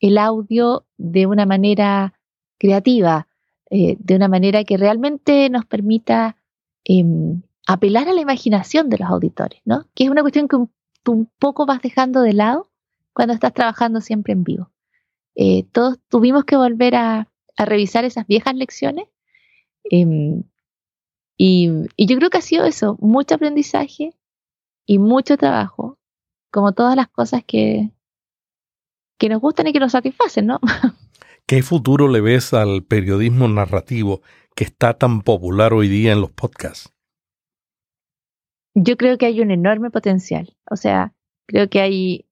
el 0.00 0.18
audio 0.18 0.86
de 0.98 1.26
una 1.26 1.46
manera 1.46 2.14
creativa, 2.58 3.28
eh, 3.70 3.96
de 3.98 4.16
una 4.16 4.28
manera 4.28 4.64
que 4.64 4.76
realmente 4.76 5.50
nos 5.50 5.64
permita 5.64 6.36
em, 6.84 7.42
apelar 7.66 8.08
a 8.08 8.12
la 8.12 8.20
imaginación 8.20 8.88
de 8.88 8.98
los 8.98 9.08
auditores, 9.08 9.60
¿no? 9.64 9.86
Que 9.94 10.04
es 10.04 10.10
una 10.10 10.22
cuestión 10.22 10.48
que 10.48 10.56
un 10.56 10.70
un 11.12 11.30
poco 11.38 11.66
vas 11.66 11.82
dejando 11.82 12.22
de 12.22 12.32
lado 12.32 12.70
cuando 13.12 13.34
estás 13.34 13.52
trabajando 13.52 14.00
siempre 14.00 14.32
en 14.32 14.44
vivo. 14.44 14.70
Eh, 15.34 15.64
todos 15.72 15.98
tuvimos 16.08 16.44
que 16.44 16.56
volver 16.56 16.94
a, 16.96 17.28
revisar 17.58 18.04
esas 18.04 18.26
viejas 18.26 18.54
lecciones. 18.54 19.08
Em, 19.84 20.42
y, 21.38 21.70
yo 21.96 22.16
creo 22.18 22.28
que 22.28 22.38
ha 22.38 22.42
sido 22.42 22.66
eso, 22.66 22.98
mucho 23.00 23.34
aprendizaje 23.34 24.14
y 24.84 24.98
mucho 24.98 25.38
trabajo, 25.38 25.98
como 26.50 26.72
todas 26.72 26.96
las 26.96 27.08
cosas 27.08 27.42
que, 27.46 27.90
que 29.18 29.30
nos 29.30 29.40
gustan 29.40 29.68
y 29.68 29.72
que 29.72 29.80
nos 29.80 29.92
satisfacen, 29.92 30.46
¿no? 30.46 30.60
¿Qué 31.48 31.62
futuro 31.62 32.08
le 32.08 32.20
ves 32.20 32.52
al 32.54 32.82
periodismo 32.82 33.46
narrativo 33.46 34.20
que 34.56 34.64
está 34.64 34.94
tan 34.94 35.22
popular 35.22 35.74
hoy 35.74 35.86
día 35.86 36.12
en 36.12 36.20
los 36.20 36.32
podcasts? 36.32 36.92
Yo 38.74 38.96
creo 38.96 39.16
que 39.16 39.26
hay 39.26 39.40
un 39.40 39.52
enorme 39.52 39.90
potencial. 39.90 40.56
O 40.68 40.74
sea, 40.74 41.14
creo 41.46 41.68
que 41.70 41.80
hay, 41.80 42.26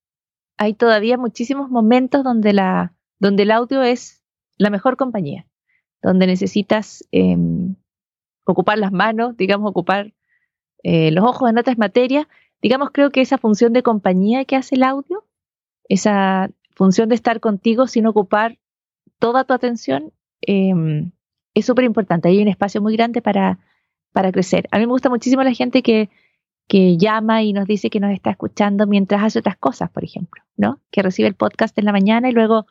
hay 0.56 0.74
todavía 0.74 1.16
muchísimos 1.16 1.70
momentos 1.70 2.24
donde, 2.24 2.52
la, 2.52 2.92
donde 3.20 3.44
el 3.44 3.52
audio 3.52 3.84
es 3.84 4.24
la 4.58 4.70
mejor 4.70 4.96
compañía, 4.96 5.46
donde 6.02 6.26
necesitas 6.26 7.06
em, 7.12 7.76
ocupar 8.44 8.78
las 8.78 8.90
manos, 8.90 9.36
digamos, 9.36 9.70
ocupar 9.70 10.12
eh, 10.82 11.12
los 11.12 11.22
ojos 11.24 11.48
en 11.48 11.58
otras 11.58 11.78
materias. 11.78 12.26
Digamos, 12.60 12.90
creo 12.92 13.10
que 13.10 13.20
esa 13.20 13.38
función 13.38 13.72
de 13.74 13.84
compañía 13.84 14.44
que 14.44 14.56
hace 14.56 14.74
el 14.74 14.82
audio, 14.82 15.24
esa 15.88 16.50
función 16.74 17.10
de 17.10 17.14
estar 17.14 17.38
contigo 17.38 17.86
sin 17.86 18.08
ocupar 18.08 18.58
toda 19.18 19.44
tu 19.44 19.54
atención, 19.54 20.12
em, 20.40 21.12
es 21.54 21.66
súper 21.66 21.84
importante. 21.84 22.28
Hay 22.28 22.42
un 22.42 22.48
espacio 22.48 22.82
muy 22.82 22.96
grande 22.96 23.22
para, 23.22 23.58
para 24.12 24.32
crecer. 24.32 24.68
A 24.70 24.78
mí 24.78 24.86
me 24.86 24.92
gusta 24.92 25.08
muchísimo 25.08 25.42
la 25.42 25.52
gente 25.52 25.82
que, 25.82 26.10
que 26.68 26.96
llama 26.96 27.42
y 27.42 27.52
nos 27.52 27.66
dice 27.66 27.90
que 27.90 28.00
nos 28.00 28.12
está 28.12 28.30
escuchando 28.30 28.86
mientras 28.86 29.22
hace 29.22 29.38
otras 29.38 29.56
cosas, 29.56 29.90
por 29.90 30.04
ejemplo, 30.04 30.42
¿no? 30.56 30.80
Que 30.90 31.02
recibe 31.02 31.28
el 31.28 31.34
podcast 31.34 31.76
en 31.78 31.84
la 31.84 31.92
mañana 31.92 32.28
y 32.28 32.32
luego 32.32 32.66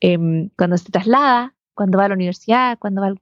em, 0.00 0.50
cuando 0.56 0.76
se 0.76 0.90
traslada, 0.90 1.54
cuando 1.74 1.98
va 1.98 2.06
a 2.06 2.08
la 2.08 2.14
universidad, 2.14 2.78
cuando 2.78 3.02
va 3.02 3.14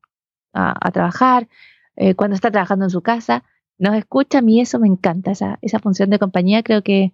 a, 0.54 0.90
trabajar, 0.90 1.48
eh, 1.96 2.14
cuando 2.14 2.34
está 2.34 2.50
trabajando 2.50 2.86
en 2.86 2.90
su 2.90 3.02
casa, 3.02 3.44
nos 3.78 3.94
escucha. 3.94 4.38
A 4.38 4.42
mí 4.42 4.60
eso 4.60 4.78
me 4.78 4.88
encanta, 4.88 5.32
esa, 5.32 5.58
esa 5.60 5.78
función 5.78 6.08
de 6.10 6.18
compañía. 6.18 6.62
Creo 6.62 6.82
que, 6.82 7.12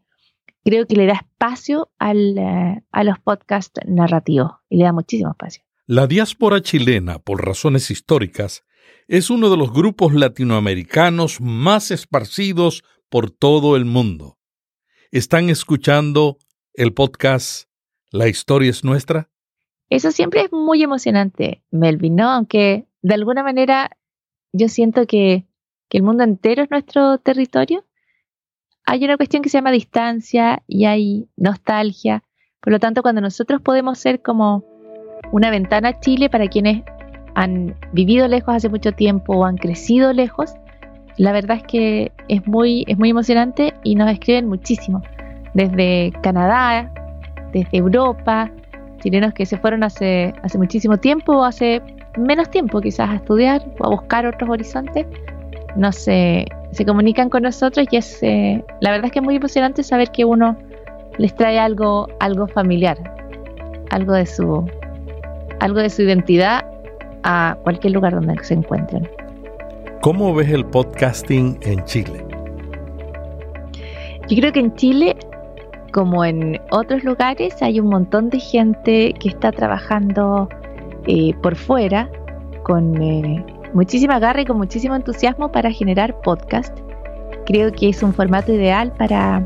creo 0.65 0.87
que 0.87 0.97
le 0.97 1.07
da 1.07 1.15
espacio 1.15 1.91
al, 1.99 2.39
eh, 2.39 2.85
a 2.91 3.05
los 3.05 3.19
podcasts 3.19 3.81
narrativos 3.87 4.53
y 4.69 4.77
le 4.77 4.85
da 4.85 4.93
muchísimo 4.93 5.31
espacio. 5.31 5.63
La 5.87 6.07
diáspora 6.07 6.61
chilena, 6.61 7.19
por 7.19 7.45
razones 7.45 7.91
históricas, 7.91 8.65
es 9.09 9.31
uno 9.31 9.51
de 9.51 9.57
los 9.57 9.73
grupos 9.73 10.15
latinoamericanos 10.15 11.41
más 11.41 11.91
esparcidos 11.91 12.85
por 13.09 13.31
todo 13.31 13.77
el 13.77 13.85
mundo. 13.85 14.39
¿Están 15.11 15.51
escuchando 15.51 16.39
el 16.73 16.95
podcast 16.95 17.69
La 18.11 18.29
historia 18.29 18.71
es 18.71 18.85
nuestra? 18.85 19.29
Eso 19.91 20.11
siempre 20.11 20.43
es 20.43 20.53
muy 20.53 20.83
emocionante, 20.83 21.63
Melvin, 21.71 22.17
¿no? 22.17 22.31
Aunque 22.31 22.87
de 23.03 23.15
alguna 23.15 23.43
manera 23.43 23.91
yo 24.53 24.69
siento 24.69 25.07
que, 25.07 25.47
que 25.91 25.99
el 25.99 26.03
mundo 26.03 26.25
entero 26.25 26.63
es 26.63 26.71
nuestro 26.71 27.19
territorio. 27.19 27.85
Hay 28.93 29.03
una 29.07 29.17
cuestión 29.17 29.43
que 29.43 29.49
se 29.49 29.57
llama 29.57 29.71
distancia 29.71 30.63
y 30.69 30.85
hay 30.85 31.27
nostalgia. 31.39 32.25
Por 32.61 32.75
lo 32.75 32.79
tanto, 32.79 33.01
cuando 33.01 33.23
nosotros 33.23 33.63
podemos 33.63 33.99
ser 33.99 34.21
como 34.21 34.65
una 35.33 35.49
ventana 35.49 35.89
a 35.89 36.01
Chile 36.01 36.29
para 36.29 36.47
quienes 36.47 36.83
han 37.35 37.75
vivido 37.95 38.29
lejos 38.29 38.55
hace 38.55 38.69
mucho 38.69 38.93
tiempo 38.93 39.35
o 39.35 39.47
han 39.47 39.57
crecido 39.57 40.13
lejos, 40.13 40.53
la 41.17 41.33
verdad 41.33 41.57
es 41.57 41.63
que 41.63 42.13
es 42.29 42.47
muy, 42.47 42.85
es 42.87 42.99
muy 42.99 43.09
emocionante 43.09 43.73
y 43.83 43.95
nos 43.95 44.11
escriben 44.11 44.47
muchísimo. 44.47 45.01
Desde 45.55 46.13
Canadá, 46.23 46.93
desde 47.55 47.79
Europa, 47.79 48.51
chilenos 49.03 49.33
que 49.33 49.47
se 49.47 49.57
fueron 49.57 49.85
hace, 49.85 50.35
hace 50.43 50.59
muchísimo 50.59 50.99
tiempo 50.99 51.39
o 51.39 51.45
hace 51.45 51.81
menos 52.19 52.51
tiempo 52.51 52.83
quizás 52.83 53.09
a 53.09 53.15
estudiar 53.15 53.65
o 53.79 53.87
a 53.87 53.89
buscar 53.89 54.27
otros 54.27 54.51
horizontes, 54.51 55.07
no 55.77 55.93
se, 55.93 56.45
se 56.73 56.87
comunican 56.87 57.29
con 57.29 57.43
nosotros 57.43 57.87
y 57.91 57.97
es, 57.97 58.23
eh, 58.23 58.65
la 58.81 58.91
verdad 58.91 59.07
es 59.07 59.13
que 59.13 59.19
es 59.19 59.25
muy 59.25 59.37
emocionante 59.37 59.83
saber 59.83 60.11
que 60.11 60.25
uno 60.25 60.57
les 61.19 61.35
trae 61.35 61.59
algo, 61.59 62.09
algo 62.21 62.47
familiar, 62.49 62.99
algo 63.91 64.15
de 64.15 64.27
su, 64.27 64.65
algo 65.61 65.81
de 65.81 65.91
su 65.91 66.03
identidad 66.03 66.65
a 67.23 67.57
cualquier 67.63 67.93
lugar 67.93 68.15
donde 68.15 68.43
se 68.43 68.55
encuentren. 68.55 69.09
¿Cómo 70.01 70.35
ves 70.35 70.49
el 70.49 70.65
podcasting 70.65 71.59
en 71.63 71.85
Chile? 71.85 72.25
Yo 74.29 74.37
creo 74.39 74.53
que 74.53 74.61
en 74.61 74.75
Chile, 74.75 75.17
como 75.93 76.25
en 76.25 76.59
otros 76.71 77.05
lugares, 77.05 77.61
hay 77.61 77.81
un 77.81 77.89
montón 77.89 78.31
de 78.31 78.41
gente 78.41 79.15
que 79.21 79.29
está 79.29 79.53
trabajando 79.53 80.49
eh, 81.07 81.35
por 81.43 81.55
fuera 81.55 82.09
con 82.63 83.01
eh, 83.03 83.45
muchísima 83.75 84.19
garra 84.19 84.43
y 84.43 84.45
con 84.45 84.59
muchísimo 84.59 84.95
entusiasmo 84.95 85.51
para 85.51 85.71
generar 85.71 86.21
podcast. 86.21 86.77
Creo 87.47 87.73
que 87.73 87.89
es 87.89 88.03
un 88.03 88.13
formato 88.15 88.53
ideal 88.53 88.93
para 88.93 89.45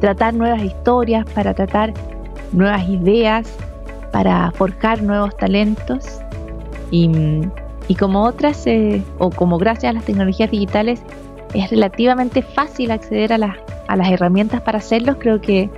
tratar 0.00 0.34
nuevas 0.34 0.62
historias, 0.62 1.24
para 1.34 1.54
tratar 1.54 1.92
nuevas 2.52 2.88
ideas, 2.88 3.52
para 4.12 4.50
forjar 4.52 5.02
nuevos 5.02 5.36
talentos 5.36 6.20
y, 6.90 7.08
como 7.98 8.22
otras, 8.22 8.66
eh, 8.66 9.02
o 9.18 9.30
como 9.30 9.58
gracias 9.58 9.90
a 9.90 9.92
las 9.92 10.04
tecnologías 10.04 10.50
digitales, 10.50 11.02
es 11.54 11.70
relativamente 11.70 12.42
fácil 12.42 12.90
acceder 12.90 13.32
a, 13.32 13.38
las, 13.38 13.56
a 13.88 13.96
las 13.96 14.08
herramientas 14.10 14.60
para 14.60 14.78
hacerlos. 14.78 15.16
Creo 15.18 15.40
que, 15.40 15.70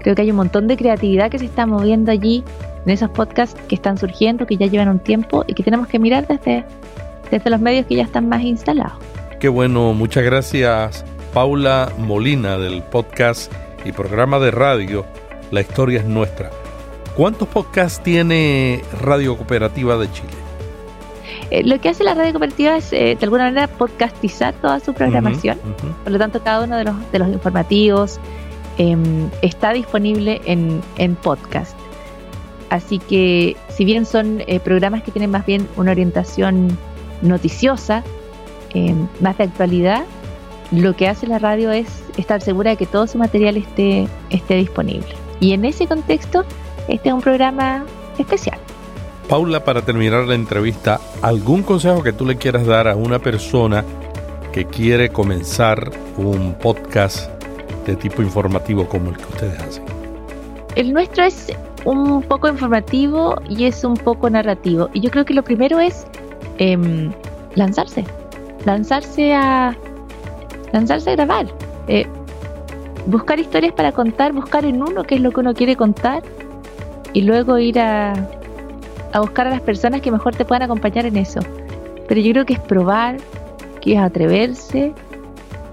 creo 0.00 0.14
que 0.14 0.22
hay 0.22 0.30
un 0.30 0.36
montón 0.36 0.68
de 0.68 0.76
creatividad 0.76 1.30
que 1.30 1.38
se 1.38 1.46
está 1.46 1.66
moviendo 1.66 2.12
allí 2.12 2.44
en 2.84 2.90
esos 2.90 3.10
podcasts 3.10 3.60
que 3.68 3.74
están 3.74 3.98
surgiendo, 3.98 4.46
que 4.46 4.56
ya 4.56 4.66
llevan 4.66 4.88
un 4.88 4.98
tiempo 4.98 5.44
y 5.46 5.54
que 5.54 5.62
tenemos 5.62 5.88
que 5.88 5.98
mirar 5.98 6.26
desde, 6.26 6.64
desde 7.30 7.50
los 7.50 7.60
medios 7.60 7.86
que 7.86 7.96
ya 7.96 8.04
están 8.04 8.28
más 8.28 8.42
instalados. 8.42 8.98
Qué 9.40 9.48
bueno, 9.48 9.92
muchas 9.94 10.24
gracias 10.24 11.04
Paula 11.32 11.92
Molina 11.98 12.58
del 12.58 12.82
podcast 12.82 13.52
y 13.84 13.92
programa 13.92 14.38
de 14.38 14.50
radio 14.50 15.04
La 15.50 15.60
historia 15.60 16.00
es 16.00 16.06
nuestra. 16.06 16.50
¿Cuántos 17.16 17.48
podcasts 17.48 18.02
tiene 18.02 18.82
Radio 19.02 19.36
Cooperativa 19.36 19.96
de 19.96 20.10
Chile? 20.12 20.28
Eh, 21.50 21.64
lo 21.64 21.80
que 21.80 21.88
hace 21.88 22.04
la 22.04 22.14
radio 22.14 22.32
cooperativa 22.32 22.76
es, 22.76 22.92
eh, 22.92 23.16
de 23.18 23.24
alguna 23.24 23.44
manera, 23.44 23.68
podcastizar 23.68 24.54
toda 24.54 24.80
su 24.80 24.92
programación. 24.92 25.58
Por 26.04 26.12
lo 26.12 26.18
tanto, 26.18 26.42
cada 26.42 26.64
uno 26.64 26.76
de 26.76 26.84
los, 26.84 26.94
de 27.10 27.18
los 27.18 27.28
informativos 27.28 28.20
em, 28.76 29.30
está 29.42 29.72
disponible 29.72 30.40
en, 30.44 30.80
en 30.96 31.16
podcast. 31.16 31.76
Así 32.70 32.98
que, 32.98 33.56
si 33.68 33.84
bien 33.84 34.04
son 34.04 34.42
eh, 34.46 34.60
programas 34.60 35.02
que 35.02 35.10
tienen 35.10 35.30
más 35.30 35.46
bien 35.46 35.66
una 35.76 35.92
orientación 35.92 36.76
noticiosa, 37.22 38.02
em, 38.74 39.06
más 39.20 39.38
de 39.38 39.44
actualidad, 39.44 40.04
lo 40.70 40.94
que 40.94 41.08
hace 41.08 41.26
la 41.26 41.38
radio 41.38 41.70
es 41.72 41.86
estar 42.16 42.42
segura 42.42 42.70
de 42.70 42.76
que 42.76 42.86
todo 42.86 43.06
su 43.06 43.18
material 43.18 43.56
esté, 43.56 44.08
esté 44.30 44.56
disponible. 44.56 45.08
Y 45.40 45.52
en 45.52 45.64
ese 45.64 45.86
contexto, 45.86 46.44
este 46.88 47.08
es 47.08 47.14
un 47.14 47.20
programa 47.20 47.84
especial. 48.18 48.58
Paula, 49.28 49.64
para 49.64 49.82
terminar 49.82 50.24
la 50.24 50.34
entrevista, 50.34 51.00
¿algún 51.22 51.62
consejo 51.62 52.02
que 52.02 52.12
tú 52.12 52.24
le 52.24 52.36
quieras 52.36 52.66
dar 52.66 52.88
a 52.88 52.96
una 52.96 53.18
persona 53.18 53.84
que 54.52 54.64
quiere 54.64 55.10
comenzar 55.10 55.90
un 56.16 56.54
podcast 56.54 57.30
de 57.86 57.94
tipo 57.96 58.22
informativo 58.22 58.88
como 58.88 59.10
el 59.10 59.16
que 59.16 59.24
ustedes 59.24 59.58
hacen? 59.60 59.84
El 60.76 60.92
nuestro 60.92 61.24
es 61.24 61.52
un 61.84 62.22
poco 62.22 62.48
informativo 62.48 63.36
y 63.48 63.64
es 63.64 63.84
un 63.84 63.94
poco 63.94 64.30
narrativo. 64.30 64.88
Y 64.92 65.00
yo 65.00 65.10
creo 65.10 65.24
que 65.24 65.34
lo 65.34 65.42
primero 65.42 65.78
es 65.78 66.06
em, 66.58 67.10
lanzarse, 67.54 68.04
lanzarse 68.64 69.34
a 69.34 69.76
lanzarse 70.72 71.10
a 71.10 71.16
grabar, 71.16 71.46
eh, 71.88 72.06
buscar 73.06 73.38
historias 73.38 73.72
para 73.72 73.92
contar, 73.92 74.32
buscar 74.32 74.64
en 74.64 74.82
uno 74.82 75.04
qué 75.04 75.14
es 75.16 75.20
lo 75.20 75.30
que 75.30 75.40
uno 75.40 75.54
quiere 75.54 75.76
contar 75.76 76.22
y 77.14 77.22
luego 77.22 77.58
ir 77.58 77.80
a, 77.80 78.12
a 79.12 79.20
buscar 79.20 79.46
a 79.46 79.50
las 79.50 79.60
personas 79.60 80.00
que 80.00 80.10
mejor 80.10 80.34
te 80.34 80.44
puedan 80.44 80.62
acompañar 80.62 81.06
en 81.06 81.16
eso. 81.16 81.40
Pero 82.06 82.20
yo 82.20 82.32
creo 82.32 82.46
que 82.46 82.54
es 82.54 82.60
probar, 82.60 83.16
que 83.80 83.94
es 83.94 83.98
atreverse, 83.98 84.94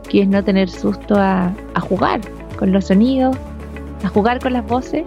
que 0.09 0.21
es 0.21 0.27
no 0.27 0.43
tener 0.43 0.69
susto 0.69 1.15
a, 1.17 1.53
jugar 1.81 2.21
con 2.57 2.71
los 2.71 2.85
sonidos, 2.85 3.35
a 4.03 4.07
jugar 4.07 4.39
con 4.39 4.53
las 4.53 4.65
voces 4.65 5.03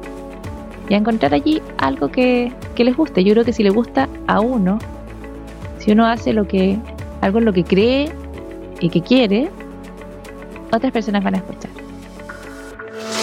y 0.88 0.94
a 0.94 0.96
encontrar 0.96 1.34
allí 1.34 1.62
algo 1.78 2.08
que, 2.08 2.52
que 2.74 2.84
les 2.84 2.96
guste. 2.96 3.24
Yo 3.24 3.32
creo 3.32 3.44
que 3.44 3.52
si 3.52 3.62
le 3.62 3.70
gusta 3.70 4.08
a 4.26 4.40
uno, 4.40 4.78
si 5.88 5.92
uno 5.92 6.06
hace 6.06 6.34
lo 6.34 6.46
que, 6.46 6.78
algo 7.22 7.38
en 7.38 7.46
lo 7.46 7.52
que 7.54 7.64
cree 7.64 8.12
y 8.78 8.90
que 8.90 9.00
quiere, 9.00 9.48
otras 10.70 10.92
personas 10.92 11.24
van 11.24 11.36
a 11.36 11.38
escuchar. 11.38 11.70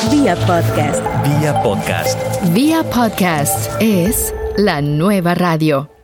Vía 0.09 0.35
podcast. 0.47 1.03
Vía 1.23 1.61
podcast. 1.61 2.19
Vía 2.55 2.81
podcast 2.91 3.71
es 3.79 4.33
la 4.57 4.81
nueva 4.81 5.35
radio. 5.35 5.94